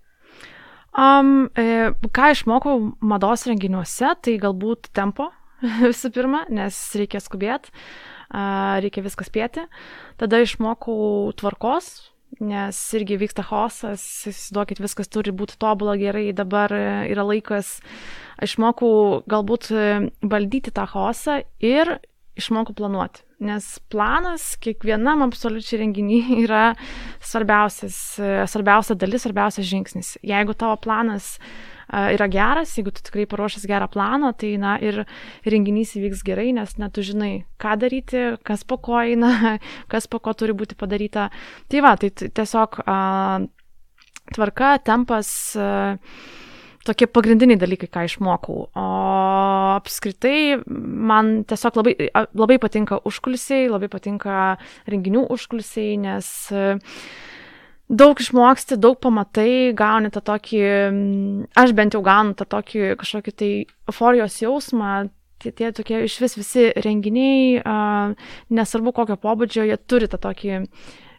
Um, 0.94 1.48
e, 1.58 1.92
ką 2.14 2.32
išmokau 2.34 2.74
mados 3.02 3.46
renginiuose, 3.50 4.14
tai 4.22 4.36
galbūt 4.42 4.90
tempo 4.94 5.30
visų 5.90 6.10
pirma, 6.14 6.44
nes 6.50 6.78
reikia 6.98 7.22
skubėti, 7.22 7.72
reikia 8.84 9.04
viską 9.04 9.26
spėti. 9.26 9.68
Tada 10.20 10.42
išmokau 10.42 11.32
tvarkos, 11.38 11.92
nes 12.42 12.78
irgi 12.98 13.18
vyksta 13.20 13.44
chaosas, 13.46 14.02
įsivaizduokit, 14.30 14.82
viskas 14.82 15.10
turi 15.12 15.34
būti 15.34 15.58
tobulą 15.60 15.96
gerai, 16.00 16.28
dabar 16.36 16.72
yra 16.74 17.26
laikas, 17.26 17.76
išmokau 18.44 19.22
galbūt 19.30 19.70
valdyti 20.24 20.74
tą 20.74 20.88
chaosą 20.90 21.42
ir 21.62 21.96
išmokau 22.38 22.74
planuoti. 22.76 23.22
Nes 23.44 23.66
planas 23.92 24.54
kiekvienam 24.62 25.24
absoliučiai 25.26 25.82
renginiui 25.82 26.38
yra 26.46 26.72
svarbiausias, 27.22 27.98
svarbiausia 28.50 28.96
dalis, 28.98 29.24
svarbiausias 29.26 29.68
žingsnis. 29.68 30.16
Jeigu 30.24 30.56
tavo 30.58 30.78
planas 30.82 31.34
yra 31.88 32.28
geras, 32.32 32.76
jeigu 32.78 32.92
tu 32.94 33.04
tikrai 33.04 33.26
paruošęs 33.30 33.66
gerą 33.70 33.88
planą, 33.92 34.32
tai 34.38 34.54
na 34.60 34.76
ir 34.82 35.04
renginys 35.48 35.96
įvyks 35.98 36.24
gerai, 36.26 36.50
nes 36.56 36.76
net 36.80 36.94
tu 36.96 37.04
žinai, 37.06 37.32
ką 37.60 37.74
daryti, 37.80 38.24
kas 38.46 38.64
po 38.64 38.78
ko 38.78 39.00
eina, 39.02 39.58
kas 39.92 40.08
po 40.08 40.22
ko 40.24 40.36
turi 40.36 40.56
būti 40.56 40.78
padaryta. 40.78 41.28
Tai 41.68 41.84
va, 41.84 41.96
tai 42.00 42.12
tiesiog 42.14 42.80
a, 42.86 42.96
tvarka, 44.34 44.78
tempas. 44.86 45.28
A, 45.58 45.94
tokie 46.84 47.08
pagrindiniai 47.08 47.58
dalykai, 47.60 47.88
ką 47.88 48.04
išmokau. 48.08 48.66
O 48.76 48.84
apskritai 49.74 50.60
man 50.64 51.42
tiesiog 51.48 51.80
labai, 51.80 51.94
labai 52.36 52.58
patinka 52.62 53.00
užkulisiai, 53.08 53.70
labai 53.72 53.88
patinka 53.92 54.56
renginių 54.90 55.26
užkulisiai, 55.34 55.96
nes 56.04 56.28
daug 58.00 58.20
išmoksti, 58.20 58.78
daug 58.80 58.98
pamatai, 59.02 59.72
gauni 59.76 60.10
tą 60.14 60.22
tokį, 60.24 60.62
aš 61.60 61.74
bent 61.76 61.96
jau 61.96 62.02
gaunu 62.04 62.34
tą 62.38 62.46
tokį 62.56 62.94
kažkokį 63.00 63.34
tai 63.38 63.50
euforijos 63.90 64.40
jausmą, 64.42 64.92
tie, 65.42 65.52
tie 65.52 65.70
tokie 65.76 66.04
iš 66.08 66.18
vis 66.22 66.36
visi 66.40 66.68
renginiai, 66.84 67.62
nesvarbu 68.54 68.94
kokio 68.96 69.18
pobūdžio, 69.20 69.66
jie 69.68 69.78
turi 69.88 70.10
tą 70.10 70.20
tokį 70.22 70.62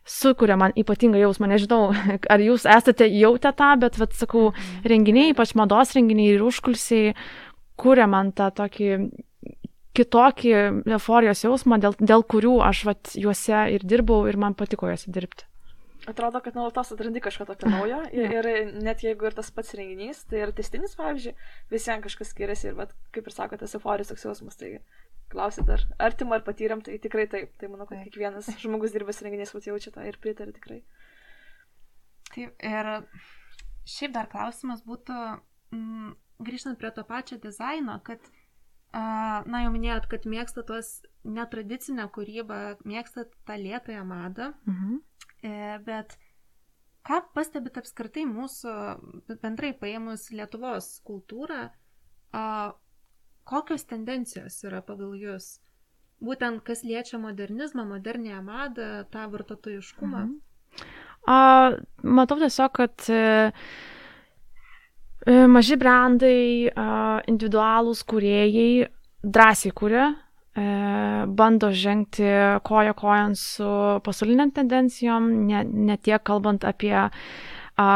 sukuria 0.05 0.57
man 0.57 0.73
ypatingą 0.77 1.19
jausmą. 1.19 1.49
Nežinau, 1.49 1.89
ar 2.33 2.43
jūs 2.43 2.67
esate 2.69 3.07
jautę 3.09 3.51
tą, 3.57 3.73
bet, 3.81 3.99
vad 4.01 4.13
sakau, 4.17 4.51
mhm. 4.51 4.83
renginiai, 4.91 5.33
ypač 5.33 5.55
mados 5.57 5.95
renginiai 5.97 6.35
ir 6.35 6.45
užkulsiai, 6.45 7.15
kuria 7.79 8.07
man 8.07 8.31
tą 8.35 8.51
tokį 8.55 8.91
kitokį 9.95 10.51
euforijos 10.91 11.45
jausmą, 11.45 11.79
dėl, 11.79 11.95
dėl 11.99 12.23
kurių 12.27 12.57
aš 12.67 12.83
vat, 12.89 13.13
juose 13.15 13.65
ir 13.71 13.85
dirbau 13.87 14.25
ir 14.27 14.35
man 14.39 14.55
patiko 14.57 14.89
juose 14.91 15.11
dirbti. 15.15 15.47
Atrodo, 16.05 16.39
kad 16.45 16.53
nuolatos 16.57 16.91
atrandi 16.93 17.21
kažką 17.23 17.47
tokio 17.49 17.69
naujo 17.71 18.03
ir, 18.13 18.35
ir 18.45 18.73
net 18.85 19.01
jeigu 19.01 19.25
ir 19.25 19.33
tas 19.33 19.49
pats 19.53 19.73
renginys, 19.77 20.21
tai 20.29 20.43
ir 20.43 20.51
testinis, 20.53 20.93
pavyzdžiui, 20.99 21.33
visiems 21.71 22.05
kažkas 22.05 22.29
skiriasi 22.33 22.69
ir, 22.69 22.75
vat, 22.77 22.93
kaip 23.15 23.25
ir 23.25 23.33
sakote, 23.33 23.63
tas 23.63 23.73
euforijos 23.77 24.11
toks 24.11 24.27
jausmas, 24.27 24.59
tai 24.59 24.75
klausit, 25.33 25.69
ar 25.71 25.81
artimą 26.09 26.37
ar 26.37 26.45
patyrėm, 26.45 26.83
tai 26.85 26.99
tikrai 27.01 27.25
taip. 27.31 27.55
Tai 27.61 27.71
manau, 27.73 27.87
kad 27.89 28.03
kiekvienas 28.05 28.51
žmogus 28.61 28.93
dirbęs 28.95 29.23
renginys 29.25 29.55
jaučia 29.55 29.93
tą 29.95 30.05
ir 30.05 30.19
pritarė 30.21 30.53
tikrai. 30.55 30.81
Taip, 32.35 32.53
ir 32.59 32.91
šiaip 33.89 34.15
dar 34.15 34.29
klausimas 34.31 34.83
būtų, 34.85 35.17
m, 35.73 35.81
mm, 35.81 36.15
grįžtant 36.45 36.79
prie 36.81 36.91
to 36.93 37.05
pačio 37.07 37.39
dizaino, 37.41 37.97
kad, 38.05 38.21
a, 38.91 39.41
na 39.49 39.65
jau 39.65 39.73
minėjot, 39.73 40.09
kad 40.11 40.29
mėgstat 40.29 40.69
tos 40.69 40.99
netradicinę 41.25 42.07
kūrybą, 42.13 42.59
mėgstat 42.85 43.33
tą 43.47 43.57
lėtąją 43.61 44.05
madą, 44.05 44.53
mhm. 44.69 45.01
E, 45.45 45.77
bet 45.85 46.17
ką 47.05 47.21
pastebit 47.37 47.77
apskritai 47.81 48.25
mūsų 48.29 48.73
bendrai 49.43 49.73
paėmus 49.77 50.31
Lietuvos 50.33 50.89
kultūrą, 51.05 51.69
kokios 53.45 53.85
tendencijos 53.85 54.57
yra 54.65 54.81
pagal 54.85 55.13
jūs? 55.19 55.59
Būtent 56.25 56.63
kas 56.65 56.81
liečia 56.87 57.19
modernizmą, 57.21 57.85
modernėją 57.89 58.41
madą, 58.41 58.89
tą 59.11 59.27
vartotojiškumą. 59.29 60.23
Mhm. 60.25 60.85
A, 61.27 61.37
matau 62.03 62.37
tiesiog, 62.39 62.71
kad 62.77 63.07
e, 63.11 63.51
e 65.27 65.35
maži 65.51 65.77
brandai, 65.81 66.69
a, 66.69 66.87
individualūs 67.29 68.03
kuriejai 68.07 68.87
drąsiai 69.25 69.73
kuria, 69.75 70.11
bando 70.55 71.71
žengti 71.75 72.29
koja 72.63 72.93
kojant 72.95 73.37
su 73.37 73.67
pasauliniam 74.03 74.53
tendencijom, 74.55 75.25
ne, 75.49 75.65
ne 75.67 75.97
tiek 75.97 76.23
kalbant 76.23 76.63
apie 76.63 76.95
a, 76.95 77.87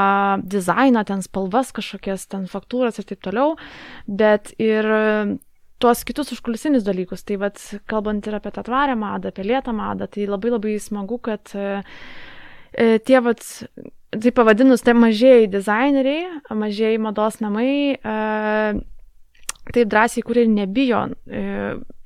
dizainą, 0.43 1.05
ten 1.07 1.23
spalvas 1.23 1.71
kažkokias, 1.75 2.27
ten 2.27 2.49
faktūras 2.51 2.99
ir 2.99 3.07
taip 3.07 3.21
toliau, 3.23 3.55
bet 4.07 4.51
ir 4.59 4.87
tuos 5.79 6.03
kitus 6.03 6.33
užkulisinius 6.35 6.83
dalykus. 6.83 7.23
Tai 7.27 7.39
vad, 7.45 7.61
kalbant 7.89 8.27
ir 8.27 8.35
apie 8.37 8.51
tą 8.55 8.63
tvarę 8.67 8.97
madą, 8.99 9.31
apie 9.31 9.45
lėtą 9.47 9.73
madą, 9.75 10.09
tai 10.11 10.27
labai 10.29 10.53
labai 10.53 10.75
smagu, 10.83 11.19
kad 11.23 11.53
e, 11.55 11.81
e 12.73 12.99
tie, 13.07 13.19
vad, 13.23 13.43
tai 14.11 14.33
pavadinus, 14.35 14.83
tai 14.83 14.97
mažieji 14.97 15.51
dizaineriai, 15.51 16.41
mažieji 16.51 16.99
mados 17.01 17.39
namai, 17.43 17.95
e, 17.95 18.17
taip 19.71 19.93
drąsiai, 19.93 20.25
kurie 20.27 20.45
nebijo. 20.51 21.07
E, 21.27 21.45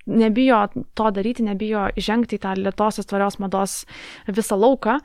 nebijo 0.06 0.66
to 0.94 1.12
daryti, 1.16 1.46
nebijo 1.46 1.88
žengti 1.96 2.38
į 2.38 2.44
tą 2.44 2.58
lietosios 2.60 3.08
tvarios 3.10 3.40
mados 3.40 3.84
visą 4.28 4.58
lauką. 4.60 5.00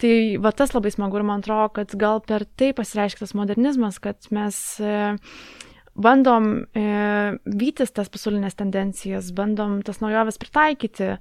Tai 0.00 0.12
va 0.40 0.52
tas 0.56 0.72
labai 0.72 0.92
smagu 0.94 1.20
ir 1.20 1.26
man 1.28 1.42
atrodo, 1.42 1.68
kad 1.76 1.92
gal 2.00 2.22
per 2.24 2.46
tai 2.56 2.72
pasireiškia 2.76 3.26
tas 3.26 3.34
modernizmas, 3.36 3.98
kad 4.00 4.30
mes 4.32 4.56
e, 4.80 4.94
bandom 5.92 6.46
e, 6.72 6.84
vytis 7.44 7.92
tas 7.92 8.08
pasaulinės 8.08 8.56
tendencijas, 8.56 9.28
bandom 9.36 9.82
tas 9.84 10.00
naujoves 10.00 10.40
pritaikyti 10.40 11.10
e, 11.12 11.18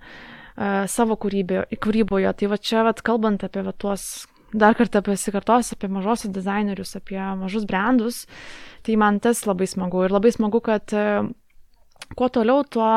savo 0.88 1.19
kūryboje. 1.19 2.31
Tai 2.39 2.51
va 2.53 2.59
čia, 2.69 2.85
va, 2.88 2.95
kalbant 2.95 3.43
apie 3.43 3.65
va, 3.67 3.75
tuos, 3.75 4.05
dar 4.55 4.79
kartą 4.79 5.03
pasikartosiu, 5.03 5.75
apie 5.75 5.91
mažosius 5.91 6.31
dizainerius, 6.39 6.95
apie 6.95 7.19
mažus 7.41 7.67
brandus, 7.67 8.23
tai 8.88 8.95
man 9.01 9.19
tas 9.19 9.43
labai 9.49 9.67
smagu. 9.67 10.07
Ir 10.07 10.15
labai 10.15 10.31
smagu, 10.31 10.63
kad 10.63 10.95
kuo 12.18 12.30
toliau, 12.34 12.63
tuo 12.63 12.89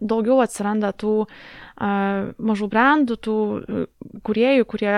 daugiau 0.00 0.40
atsiranda 0.44 0.92
tų 0.92 1.14
uh, 1.24 2.30
mažų 2.38 2.70
brandų, 2.70 3.16
tų 3.26 3.36
uh, 3.36 3.88
kuriejų, 4.26 4.68
kurie 4.70 4.94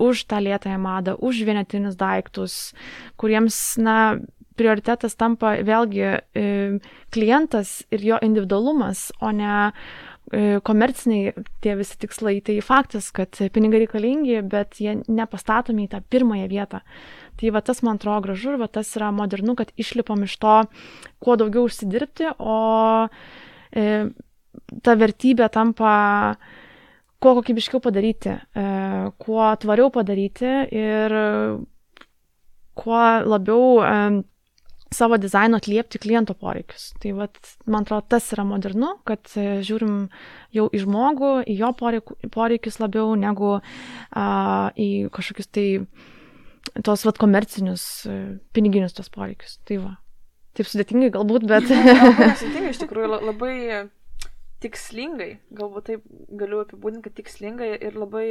už 0.00 0.24
tą 0.30 0.40
lėtąją 0.40 0.78
madą, 0.80 1.16
už 1.20 1.42
vienetinius 1.44 1.98
daiktus, 2.00 2.72
kuriems, 3.20 3.76
na, 3.76 4.16
prioritetas 4.60 5.16
tampa 5.18 5.56
vėlgi 5.64 6.04
e, 6.04 6.44
klientas 7.14 7.80
ir 7.92 8.04
jo 8.04 8.20
individualumas, 8.24 9.08
o 9.22 9.32
ne 9.34 9.52
e, 9.68 10.60
komerciniai 10.66 11.32
tie 11.64 11.76
visi 11.78 11.96
tikslai. 12.02 12.38
Tai 12.44 12.58
faktas, 12.64 13.10
kad 13.16 13.40
pinigai 13.54 13.84
reikalingi, 13.84 14.40
bet 14.50 14.80
jie 14.82 14.98
nepastatomi 15.08 15.86
į 15.86 15.92
tą 15.94 16.02
pirmąją 16.12 16.50
vietą. 16.52 16.82
Tai 17.40 17.52
va 17.54 17.62
tas 17.64 17.80
man 17.86 17.96
atrodo 17.96 18.26
gražu 18.28 18.52
ir 18.52 18.60
va 18.60 18.68
tas 18.68 18.90
yra 18.98 19.10
modernu, 19.16 19.56
kad 19.56 19.72
išlipom 19.80 20.26
iš 20.26 20.36
to, 20.42 20.56
kuo 21.24 21.36
daugiau 21.40 21.68
užsidirbti, 21.68 22.34
o 22.38 22.56
e, 23.72 23.86
ta 24.84 24.96
vertybė 25.00 25.48
tampa 25.52 25.92
kuo 27.20 27.34
kokybiškiau 27.38 27.80
padaryti, 27.84 28.36
e, 28.36 28.66
kuo 29.20 29.48
tvariau 29.62 29.92
padaryti 29.94 30.52
ir 30.68 31.16
kuo 32.80 33.00
labiau 33.28 33.80
e, 33.84 33.96
savo 34.90 35.16
dizaino 35.16 35.56
atliepti 35.60 36.00
kliento 36.02 36.34
poreikius. 36.34 36.90
Tai 37.02 37.12
vat, 37.18 37.38
man 37.66 37.84
atrodo, 37.86 38.06
tas 38.10 38.30
yra 38.34 38.44
modernu, 38.46 38.96
kad 39.06 39.32
e, 39.38 39.60
žiūrim 39.66 40.08
jau 40.56 40.66
į 40.74 40.82
žmogų, 40.84 41.34
į 41.46 41.58
jo 41.60 41.72
poreikius 42.34 42.80
labiau 42.82 43.14
negu 43.18 43.58
a, 43.58 44.24
į 44.74 44.90
kažkokius 45.14 45.52
tai 45.54 45.68
tos 46.84 47.04
vat 47.06 47.18
komercinius, 47.20 47.84
piniginius 48.56 48.96
tos 48.96 49.10
poreikius. 49.12 49.58
Tai 49.68 49.80
va. 49.84 49.94
Taip 50.58 50.66
sudėtingai 50.66 51.12
galbūt, 51.14 51.46
bet... 51.48 51.68
Sudėtingai 51.70 52.72
iš 52.72 52.82
tikrųjų 52.82 53.20
labai 53.22 53.54
tikslingai, 54.60 55.30
galbūt 55.56 55.88
taip 55.88 56.04
galiu 56.36 56.60
apibūdinti, 56.64 57.04
kad 57.06 57.16
tikslingai 57.16 57.70
ir 57.78 57.96
labai 57.96 58.26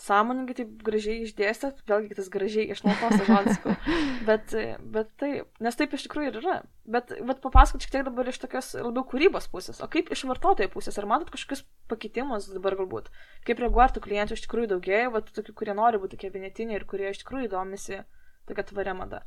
sąmoningai 0.00 0.56
taip 0.58 0.70
gražiai 0.86 1.22
išdėstėt, 1.24 1.84
vėlgi 1.88 2.16
tas 2.18 2.30
gražiai 2.32 2.66
išnaudos 2.74 3.22
žodis, 3.28 3.60
bet, 4.28 4.54
bet 4.94 5.12
taip, 5.20 5.50
nes 5.62 5.78
taip 5.78 5.94
iš 5.94 6.06
tikrųjų 6.08 6.32
ir 6.32 6.38
yra. 6.40 6.56
Bet, 6.84 7.14
bet 7.24 7.40
papasakot 7.44 7.84
šiek 7.84 7.94
tiek 7.94 8.06
dabar 8.08 8.28
iš 8.28 8.40
tokios 8.42 8.72
labiau 8.76 9.06
kūrybos 9.08 9.46
pusės, 9.52 9.78
o 9.80 9.88
kaip 9.90 10.10
iš 10.12 10.26
vartotojo 10.28 10.68
pusės, 10.74 10.98
ar 11.00 11.08
matot 11.08 11.30
kažkokius 11.32 11.62
pakitimus 11.90 12.50
dabar 12.52 12.76
galbūt, 12.80 13.08
kaip 13.46 13.62
reaguoja 13.62 13.92
tų 13.94 14.02
klientų 14.08 14.36
iš 14.36 14.44
tikrųjų 14.48 14.74
daugėja, 14.74 15.12
va 15.14 15.22
tokių, 15.24 15.54
kurie 15.56 15.78
nori 15.78 16.02
būti 16.02 16.18
tokie 16.18 16.34
vienetiniai 16.34 16.80
ir 16.80 16.88
kurie 16.90 17.08
iš 17.12 17.22
tikrųjų 17.22 17.52
domisi 17.54 18.02
tokia 18.50 18.66
tvaria 18.68 18.96
mada. 18.98 19.22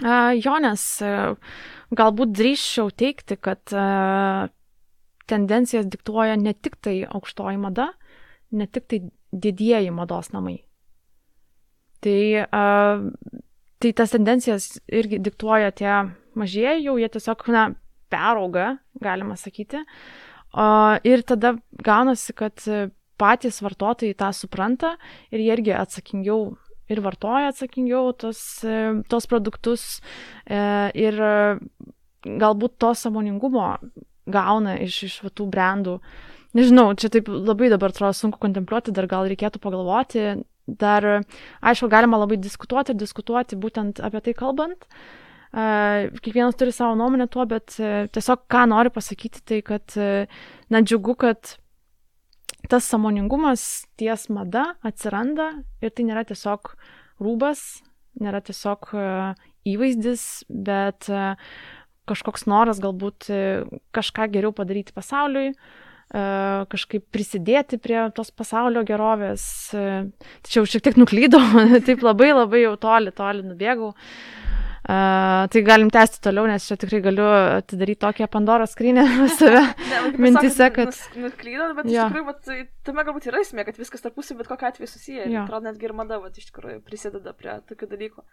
Uh, 0.00 0.32
jo, 0.32 0.56
nes 0.64 0.82
uh, 1.04 1.36
galbūt 1.92 2.32
drįščiau 2.32 2.88
teikti, 2.96 3.36
kad 3.36 3.60
uh, 3.76 4.48
tendencijas 5.28 5.88
diktuoja 5.92 6.38
ne 6.40 6.54
tik 6.56 6.78
tai 6.80 7.02
aukštoji 7.04 7.60
mada, 7.60 7.90
ne 8.56 8.66
tik 8.66 8.88
tai 8.88 9.02
didieji 9.32 9.90
mados 9.94 10.32
namai. 10.34 10.58
Tai, 12.00 12.20
uh, 12.46 13.04
tai 13.80 13.92
tas 13.96 14.14
tendencijas 14.14 14.78
irgi 14.88 15.20
diktuoja 15.20 15.70
tie 15.76 15.92
mažieji, 16.38 16.86
jau 16.86 16.96
jie 17.00 17.10
tiesiog, 17.12 17.44
na, 17.52 17.66
perauga, 18.10 18.78
galima 19.00 19.36
sakyti. 19.38 19.84
Uh, 20.50 20.96
ir 21.06 21.22
tada 21.22 21.54
gaunasi, 21.84 22.34
kad 22.34 22.58
patys 23.20 23.60
vartotojai 23.62 24.16
tą 24.16 24.32
supranta 24.34 24.96
ir 25.30 25.44
jie 25.44 25.52
irgi 25.54 25.76
atsakingiau 25.76 26.54
ir 26.90 27.02
vartoja 27.04 27.52
atsakingiau 27.52 28.14
tos, 28.18 28.40
tos 29.12 29.28
produktus 29.30 30.00
ir 30.48 31.20
galbūt 32.24 32.78
to 32.82 32.90
samoningumo 32.98 33.66
gauna 34.30 34.76
iš, 34.82 35.02
iš 35.06 35.16
tų 35.34 35.48
brandų. 35.52 35.98
Nežinau, 36.56 36.90
čia 36.98 37.10
taip 37.14 37.28
labai 37.30 37.68
dabar 37.70 37.92
atrodo 37.92 38.16
sunku 38.16 38.40
kontempliuoti, 38.42 38.94
dar 38.94 39.06
gal 39.10 39.28
reikėtų 39.30 39.60
pagalvoti, 39.62 40.24
dar, 40.66 41.06
aišku, 41.62 41.88
galima 41.90 42.18
labai 42.18 42.40
diskutuoti 42.42 42.94
ir 42.94 42.98
diskutuoti 42.98 43.58
būtent 43.58 44.02
apie 44.02 44.22
tai 44.26 44.34
kalbant. 44.38 44.86
Uh, 45.50 46.06
kiekvienas 46.22 46.54
turi 46.54 46.70
savo 46.70 46.94
nuomonę 46.94 47.26
tuo, 47.26 47.42
bet 47.50 47.74
uh, 47.82 48.04
tiesiog 48.14 48.44
ką 48.50 48.68
noriu 48.70 48.92
pasakyti, 48.94 49.42
tai 49.42 49.58
kad, 49.66 49.82
uh, 49.98 50.30
na, 50.70 50.82
džiugu, 50.82 51.16
kad 51.18 51.56
tas 52.70 52.86
samoningumas 52.86 53.64
ties 53.98 54.28
mada 54.30 54.76
atsiranda 54.86 55.48
ir 55.82 55.90
tai 55.90 56.06
nėra 56.06 56.22
tiesiog 56.28 56.70
rūbas, 57.18 57.80
nėra 58.22 58.38
tiesiog 58.46 58.92
įvaizdis, 59.66 60.24
bet 60.50 61.08
kažkoks 62.10 62.46
noras 62.50 62.80
galbūt 62.82 63.28
e, 63.30 63.40
kažką 63.94 64.28
geriau 64.34 64.52
padaryti 64.56 64.94
pasauliui, 64.96 65.52
e, 65.52 65.89
kažkaip 66.10 67.04
prisidėti 67.14 67.78
prie 67.78 68.00
tos 68.16 68.32
pasaulio 68.34 68.82
gerovės. 68.86 69.44
E, 69.74 69.86
tačiau 70.46 70.66
šiek 70.66 70.82
tiek 70.88 70.98
nuklydau, 70.98 71.42
taip 71.86 72.02
labai 72.02 72.32
labai 72.34 72.64
jau 72.64 72.76
toli, 72.82 73.14
toli 73.14 73.46
nubėgau. 73.46 73.94
Uh, 73.94 74.40
tai 75.52 75.60
galim 75.62 75.90
tęsti 75.92 76.22
toliau, 76.24 76.46
nes 76.48 76.64
čia 76.66 76.76
tikrai 76.80 77.02
galiu 77.04 77.26
atidaryti 77.58 78.00
tokią 78.00 78.28
Pandoros 78.32 78.72
skrynę 78.72 79.04
save 79.38 79.60
mintise, 80.24 80.70
kad... 80.74 80.90
Nus, 80.90 81.02
nuklydot, 81.14 81.74
bet 81.76 81.90
ja. 81.90 82.06
iš 82.06 82.14
tikrųjų, 82.14 82.26
vat, 82.30 82.72
tame 82.88 83.04
galbūt 83.06 83.28
yra 83.30 83.42
esmė, 83.44 83.66
kad 83.68 83.78
viskas 83.78 84.02
tarpusai 84.02 84.38
bet 84.38 84.48
kokia 84.50 84.72
atveju 84.72 84.88
susiję. 84.90 85.28
Ja. 85.28 85.44
Atrodo, 85.44 85.68
netgi 85.68 85.86
ir 85.86 85.94
mada, 85.96 86.18
vat, 86.22 86.40
iš 86.40 86.48
tikrųjų 86.48 86.80
prisideda 86.86 87.36
prie 87.36 87.58
tokių 87.68 87.90
dalykų. 87.92 88.24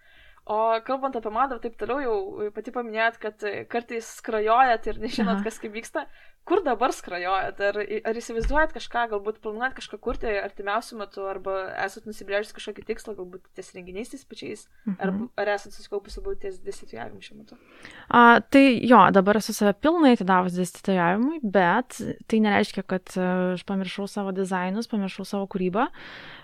O 0.48 0.58
kalbant 0.88 1.18
apie 1.20 1.32
madą, 1.36 1.60
taip 1.60 1.76
toliau 1.76 2.00
jau 2.00 2.50
pati 2.56 2.72
paminėjot, 2.72 3.20
kad 3.20 3.48
kartais 3.68 4.08
skrajojat 4.22 4.88
ir 4.88 5.02
nežinot, 5.04 5.42
Aha. 5.42 5.44
kas 5.44 5.60
kaip 5.60 5.76
vyksta. 5.76 6.06
Kur 6.48 6.62
dabar 6.64 6.94
skrajojat? 6.96 7.60
Ar, 7.70 7.78
ar 8.08 8.20
įsivaizduojat 8.22 8.72
kažką, 8.76 9.02
galbūt 9.12 9.42
planuojat 9.44 9.74
kažką 9.76 9.98
kurti 10.00 10.30
artimiausių 10.40 11.00
metų, 11.02 11.26
arba 11.28 11.56
esat 11.84 12.08
nusibrėžęs 12.08 12.56
kažkokį 12.56 12.86
tikslą, 12.88 13.18
galbūt 13.18 13.50
ties 13.58 13.74
renginiais 13.76 14.14
tais 14.14 14.24
pačiais, 14.24 14.64
mhm. 14.86 14.96
ar, 15.04 15.12
ar 15.44 15.52
esat 15.58 15.76
susikaupus 15.76 16.16
labiau 16.22 16.38
ties 16.40 16.62
dėstytojavimu 16.64 17.20
šiuo 17.26 17.42
metu? 17.42 17.60
A, 18.08 18.40
tai 18.40 18.64
jo, 18.80 19.02
dabar 19.16 19.42
esu 19.42 19.56
save 19.58 19.76
pilnai 19.84 20.14
atidavus 20.16 20.56
dėstytojavimui, 20.56 21.42
bet 21.44 22.00
tai 22.32 22.40
nereiškia, 22.46 22.86
kad 22.88 23.12
e, 23.20 23.28
aš 23.58 23.68
pamiršau 23.68 24.08
savo 24.08 24.32
dizainus, 24.36 24.88
pamiršau 24.88 25.28
savo 25.28 25.50
kūrybą. 25.52 25.90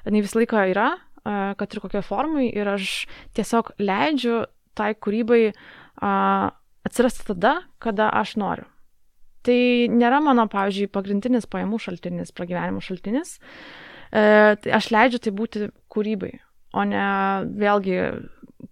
Jis 0.10 0.28
visą 0.28 0.42
laiką 0.42 0.68
yra, 0.74 0.90
kad 1.24 1.72
ir 1.72 1.80
kokioj 1.80 2.04
formai, 2.04 2.50
ir 2.52 2.68
aš 2.76 3.06
tiesiog 3.38 3.72
leidžiu 3.80 4.44
tai 4.76 4.92
kūrybai 5.00 5.54
atsirasti 6.04 7.30
tada, 7.32 7.62
kada 7.80 8.12
aš 8.20 8.36
noriu. 8.42 8.68
Tai 9.44 9.58
nėra 9.92 10.22
mano, 10.24 10.46
pavyzdžiui, 10.52 10.92
pagrindinis 10.94 11.50
pajamų 11.52 11.80
šaltinis, 11.84 12.32
pragyvenimo 12.36 12.80
šaltinis. 12.84 13.36
E, 14.14 14.56
tai 14.64 14.72
aš 14.78 14.88
leidžiu 14.94 15.20
tai 15.26 15.34
būti 15.36 15.68
kūrybai, 15.92 16.32
o 16.80 16.86
ne 16.88 17.04
vėlgi 17.60 17.98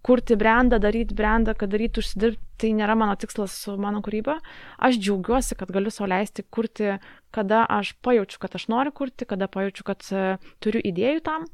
kurti 0.02 0.36
brandą, 0.40 0.78
daryti 0.82 1.14
brandą, 1.14 1.54
kad 1.58 1.70
daryti 1.74 2.00
užsidirbti, 2.00 2.40
tai 2.62 2.70
nėra 2.78 2.94
mano 2.98 3.16
tikslas 3.18 3.54
su 3.64 3.74
mano 3.80 4.00
kūryba. 4.04 4.38
Aš 4.78 4.98
džiaugiuosi, 5.02 5.58
kad 5.58 5.72
galiu 5.74 5.92
sau 5.92 6.06
leisti 6.08 6.44
kurti, 6.46 6.96
kada 7.34 7.64
aš 7.68 7.92
pajaučiu, 8.06 8.38
kad 8.42 8.54
aš 8.56 8.68
noriu 8.72 8.94
kurti, 8.94 9.26
kada 9.28 9.50
pajaučiu, 9.50 9.86
kad 9.86 10.06
e, 10.08 10.36
turiu 10.62 10.82
idėjų 10.92 11.24
tam. 11.26 11.48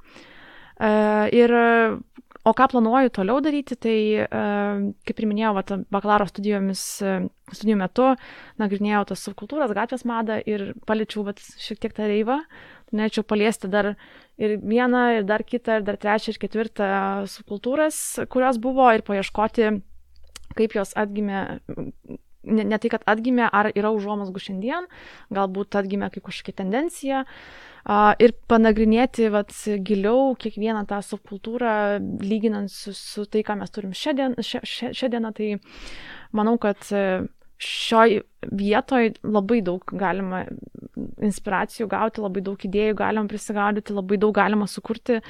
E, 0.78 0.90
ir, 1.34 1.54
o 2.48 2.54
ką 2.56 2.68
planuoju 2.72 3.12
toliau 3.18 3.42
daryti, 3.44 3.76
tai, 3.76 3.98
e, 4.24 4.42
kaip 5.08 5.20
ir 5.20 5.28
minėjau, 5.30 5.52
vat, 5.58 5.72
bakalaro 5.92 6.28
studijomis, 6.30 6.84
e, 7.02 7.16
studijų 7.52 7.78
metu 7.80 8.08
nagrinėjau 8.62 9.04
tas 9.12 9.24
subkultūras, 9.26 9.74
gatvės 9.76 10.06
madą 10.08 10.38
ir 10.48 10.72
paliečiau 10.88 11.26
vat, 11.28 11.42
šiek 11.60 11.82
tiek 11.82 11.96
tą 11.96 12.08
reivą. 12.10 12.40
Norėčiau 12.88 13.26
paliesti 13.28 13.68
dar 13.68 13.92
ir 14.40 14.56
vieną, 14.64 15.02
ir 15.18 15.26
dar 15.28 15.44
kitą, 15.44 15.80
ir 15.80 15.84
dar 15.84 15.98
trečią, 16.00 16.32
ir 16.32 16.40
ketvirtą 16.40 16.88
subkultūras, 17.28 17.98
kurios 18.32 18.56
buvo, 18.62 18.88
ir 18.96 19.04
paieškoti, 19.04 19.74
kaip 20.56 20.78
jos 20.78 20.94
atgimė 20.96 21.42
ne, 22.48 22.66
ne 22.66 22.80
tai, 22.80 22.92
kad 22.96 23.06
atgimė, 23.08 23.46
ar 23.52 23.70
yra 23.74 23.92
užuomasgų 23.94 24.42
šiandien, 24.48 24.88
galbūt 25.34 25.78
atgimė 25.78 26.10
kaip 26.14 26.26
kažkokia 26.30 26.62
tendencija. 26.64 27.24
Uh, 27.24 27.68
ir 28.20 28.34
panagrinėti 28.50 29.30
vat, 29.32 29.54
giliau 29.86 30.34
kiekvieną 30.38 30.84
tą 30.88 31.00
subkultūrą, 31.04 31.98
lyginant 32.20 32.70
su, 32.72 32.92
su 32.92 33.24
tai, 33.24 33.42
ką 33.46 33.56
mes 33.62 33.72
turim 33.72 33.94
šiandien, 33.96 34.36
šiandieną, 34.42 35.32
tai 35.36 35.56
manau, 36.36 36.58
kad 36.60 36.82
šioj 37.58 38.20
vietoj 38.54 39.14
labai 39.24 39.62
daug 39.66 39.82
galima 39.98 40.44
inspiracijų 41.24 41.88
gauti, 41.90 42.22
labai 42.22 42.42
daug 42.44 42.60
idėjų 42.68 42.98
galima 42.98 43.30
prisigaudyti, 43.30 43.96
labai 43.96 44.18
daug 44.20 44.36
galima 44.36 44.68
sukurti. 44.70 45.22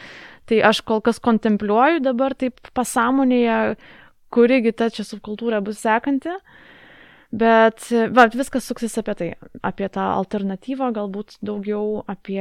Tai 0.48 0.58
aš 0.68 0.82
kol 0.84 1.00
kas 1.04 1.22
kontempliuoju 1.24 2.02
dabar 2.04 2.34
taip 2.36 2.60
pasąmonėje, 2.76 3.78
kurigi 4.34 4.74
ta 4.76 4.90
čia 4.92 5.06
subkultūra 5.08 5.62
bus 5.64 5.80
sekanti. 5.80 6.34
Uh, 6.34 6.66
Bet 7.28 7.90
va, 8.16 8.24
viskas 8.32 8.64
suksis 8.64 8.96
apie 9.00 9.14
tai, 9.14 9.26
apie 9.60 9.88
tą 9.92 10.04
alternatyvą, 10.16 10.92
galbūt 10.96 11.36
daugiau 11.44 12.00
apie, 12.08 12.40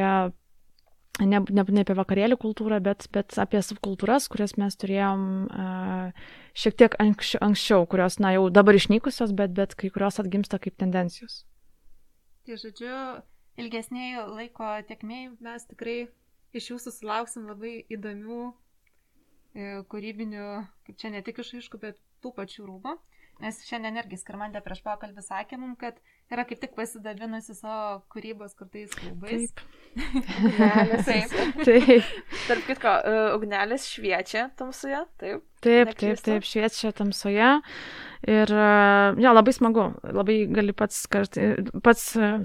ne, 1.19 1.41
ne, 1.43 1.65
ne 1.67 1.83
apie 1.83 1.95
vakarėlių 1.97 2.37
kultūrą, 2.39 2.79
bet, 2.85 3.09
bet 3.11 3.35
apie 3.43 3.59
subkultūras, 3.59 4.29
kurias 4.31 4.55
mes 4.55 4.79
turėjom 4.79 5.25
uh, 5.51 6.29
šiek 6.55 6.77
tiek 6.79 6.95
anksčiau, 7.03 7.41
anksčiau, 7.49 7.83
kurios, 7.91 8.15
na, 8.23 8.31
jau 8.37 8.47
dabar 8.47 8.79
išnykusios, 8.79 9.35
bet, 9.35 9.51
bet 9.57 9.75
kai 9.75 9.91
kurios 9.91 10.21
atgimsta 10.23 10.61
kaip 10.63 10.79
tendencijos. 10.79 11.41
Tai 12.47 12.55
žodžiu, 12.63 12.95
ilgesnėje 13.59 14.23
laiko 14.31 14.71
tekmėje 14.87 15.33
mes 15.43 15.67
tikrai 15.67 15.97
iš 16.55 16.71
jūsų 16.71 16.95
sulauksim 16.95 17.51
labai 17.51 17.81
įdomių 17.91 18.39
e, 18.47 19.83
kūrybinių, 19.91 20.47
kaip 20.87 21.03
čia 21.03 21.11
ne 21.11 21.19
tik 21.27 21.43
išaišku, 21.43 21.83
bet 21.83 21.99
tų 22.23 22.31
pačių 22.39 22.69
rūbų. 22.69 22.95
Nes 23.43 23.59
šiandien 23.67 23.99
irgi 24.01 24.17
Skirmantė 24.17 24.63
prieš 24.65 24.79
pokalbį 24.85 25.21
sakė 25.21 25.59
mums, 25.61 25.77
kad 25.81 25.99
yra 26.33 26.45
kaip 26.47 26.61
tik 26.63 26.73
pasidavinusi 26.77 27.53
savo 27.53 27.99
kūrybos 28.09 28.55
kurtais 28.57 28.93
klubais. 28.97 29.51
Taip. 29.53 29.61
taip. 31.07 31.35
taip. 31.61 32.09
Tarp 32.47 32.65
kitko, 32.65 32.93
uh, 32.97 33.29
ugnelės 33.37 33.85
šviečia 33.91 34.47
tamsoje, 34.57 35.03
taip. 35.21 35.45
Taip, 35.61 35.93
taip, 35.97 36.21
taip, 36.25 36.47
šviečia 36.49 36.93
tamsoje. 36.97 37.51
Ir 38.27 38.49
uh, 38.49 39.13
ja, 39.21 39.33
labai 39.35 39.53
smagu, 39.53 39.91
labai 40.01 40.39
gali 40.49 40.73
pats, 40.77 41.03
kart, 41.11 41.37
pats 41.85 42.07
uh, 42.17 42.41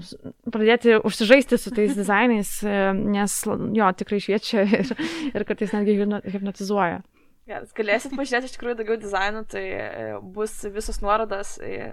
pradėti 0.53 0.99
užsižaisti 1.01 1.57
su 1.57 1.73
tais 1.73 1.97
dizainais, 1.97 2.53
nes 2.93 3.39
jo, 3.49 3.89
tikrai 3.97 4.21
šviečia 4.21 4.67
ir, 4.69 4.93
ir 5.33 5.47
kartais 5.49 5.73
netgi 5.73 5.97
hipnotizuoja. 5.97 7.01
Geras, 7.49 7.73
galėsit 7.75 8.15
pažiūrėti 8.19 8.49
iš 8.49 8.55
tikrųjų 8.55 8.79
daugiau 8.79 8.99
dizainų, 9.01 9.43
tai 9.51 9.63
e, 9.75 10.07
bus 10.35 10.55
visos 10.75 11.01
nuorodos 11.03 11.57
į 11.63 11.91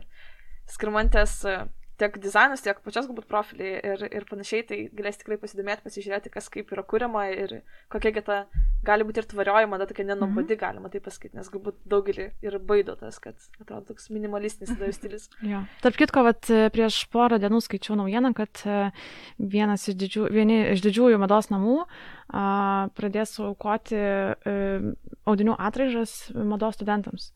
skirmantės 0.70 1.40
e, 1.48 1.56
tiek 2.00 2.16
dizainas, 2.22 2.62
tiek 2.64 2.80
pačios 2.84 3.08
galbūt 3.10 3.28
profiliai 3.30 3.80
ir, 3.92 4.04
ir 4.08 4.26
panašiai, 4.28 4.64
tai 4.66 4.78
galės 4.96 5.20
tikrai 5.20 5.38
pasidomėti, 5.40 5.84
pasižiūrėti, 5.86 6.32
kas 6.32 6.48
kaip 6.52 6.72
yra 6.74 6.84
kuriama 6.86 7.26
ir 7.32 7.60
kokia 7.92 8.22
ta 8.24 8.38
gali 8.86 9.04
būti 9.04 9.20
ir 9.22 9.28
tvarioji 9.28 9.68
mada, 9.70 9.86
tokia 9.88 10.06
nenubodi, 10.08 10.54
mm 10.54 10.56
-hmm. 10.56 10.60
galima 10.60 10.88
tai 10.88 11.00
pasakyti, 11.04 11.36
nes 11.36 11.50
galbūt 11.52 11.76
daugelį 11.84 12.30
ir 12.42 12.58
baido 12.58 12.96
tas, 12.96 13.18
kad 13.18 13.36
atrodo 13.60 13.92
toks 13.92 14.10
minimalistinis 14.10 14.72
tada 14.72 14.92
stilius. 14.92 15.28
jo. 15.52 15.64
Tarp 15.82 15.96
kitko, 15.96 16.24
vat, 16.24 16.48
prieš 16.72 17.04
porą 17.12 17.38
dienų 17.38 17.60
skaičiau 17.60 17.96
naujieną, 17.96 18.32
kad 18.34 18.62
e, 18.64 18.90
vienas 19.38 19.88
iš, 19.88 19.94
didžių, 20.00 20.30
vieni 20.32 20.60
iš 20.72 20.80
didžiųjų 20.86 21.18
mados 21.18 21.50
namų 21.50 21.84
a, 22.32 22.88
pradės 22.96 23.36
aukoti 23.40 23.96
a, 23.96 24.36
e, 24.46 24.94
audinių 25.26 25.56
atraižas 25.58 26.32
mados 26.34 26.74
studentams. 26.74 27.32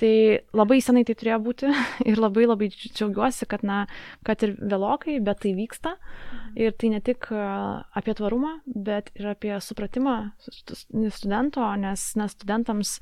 Tai 0.00 0.14
labai 0.56 0.80
senai 0.84 1.04
tai 1.08 1.16
turėjo 1.18 1.38
būti 1.44 1.70
ir 2.10 2.20
labai 2.20 2.46
labai 2.48 2.70
džiaugiuosi, 2.72 3.48
kad, 3.50 3.64
na, 3.66 3.84
kad 4.26 4.42
ir 4.46 4.56
vėlokai, 4.60 5.18
bet 5.24 5.42
tai 5.44 5.54
vyksta. 5.58 5.96
Mhm. 5.96 6.50
Ir 6.64 6.76
tai 6.76 6.92
ne 6.92 7.00
tik 7.04 7.30
apie 7.32 8.16
tvarumą, 8.18 8.58
bet 8.66 9.10
ir 9.18 9.32
apie 9.32 9.54
supratimą 9.64 10.18
studento, 10.42 11.64
nes, 11.80 12.12
nes 12.20 12.36
studentams 12.36 12.98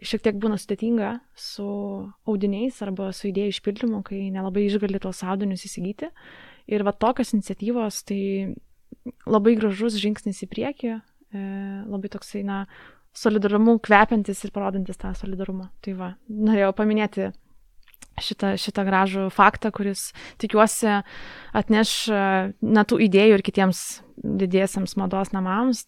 šiek 0.00 0.22
tiek 0.24 0.38
būna 0.40 0.56
sudėtinga 0.60 1.10
su 1.36 1.66
audiniais 2.28 2.78
arba 2.84 3.10
su 3.16 3.28
idėjų 3.30 3.54
išpildymu, 3.54 4.00
kai 4.06 4.28
nelabai 4.32 4.64
išgali 4.66 5.00
tuos 5.02 5.22
audinius 5.26 5.66
įsigyti. 5.68 6.10
Ir 6.70 6.84
va 6.86 6.94
tokios 6.94 7.34
iniciatyvos 7.34 8.04
tai 8.08 8.22
labai 9.28 9.56
gražus 9.58 9.98
žingsnis 10.00 10.42
į 10.44 10.48
priekį, 10.50 10.94
e, 10.96 11.42
labai 11.88 12.10
toksai, 12.12 12.44
na, 12.46 12.64
solidarumu 13.16 13.78
kvepiantis 13.82 14.44
ir 14.44 14.52
parodantis 14.54 14.98
tą 15.00 15.12
solidarumą. 15.18 15.70
Tai 15.84 15.94
va, 15.98 16.10
norėjau 16.30 16.72
paminėti 16.78 17.30
šitą, 18.22 18.54
šitą 18.60 18.84
gražų 18.86 19.26
faktą, 19.34 19.72
kuris 19.74 20.10
tikiuosi 20.42 21.00
atneš 21.56 21.94
na 22.62 22.84
tų 22.86 23.00
idėjų 23.08 23.38
ir 23.38 23.46
kitiems 23.46 23.84
didiesiams 24.20 24.96
mados 25.00 25.32
namams 25.34 25.86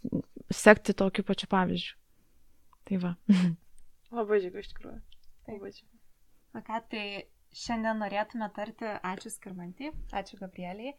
sekti 0.52 0.94
tokiu 0.96 1.24
pačiu 1.26 1.48
pavyzdžiu. 1.52 1.96
Tai 2.88 2.98
va. 3.02 3.14
Labai 4.16 4.42
džiugu 4.42 4.60
iš 4.60 4.72
tikrųjų. 4.72 4.98
Labai 5.48 5.70
džiugu. 5.72 5.92
Na 6.52 6.60
ką, 6.66 6.82
tai 6.92 7.04
šiandien 7.56 8.00
norėtume 8.02 8.48
tarti 8.56 8.88
ačiū 9.12 9.32
Skirmantį, 9.32 9.92
ačiū 10.12 10.36
Gabrieliai, 10.40 10.92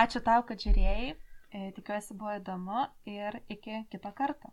ačiū 0.00 0.22
tau, 0.24 0.44
kad 0.48 0.62
žiūrėjai, 0.64 1.10
e, 1.12 1.64
tikiuosi 1.76 2.16
buvo 2.16 2.38
įdomu 2.38 2.86
ir 3.10 3.40
iki 3.52 3.82
kito 3.92 4.12
karto. 4.16 4.52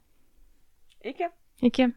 Iki. 1.03 1.29
Iki. 1.61 1.93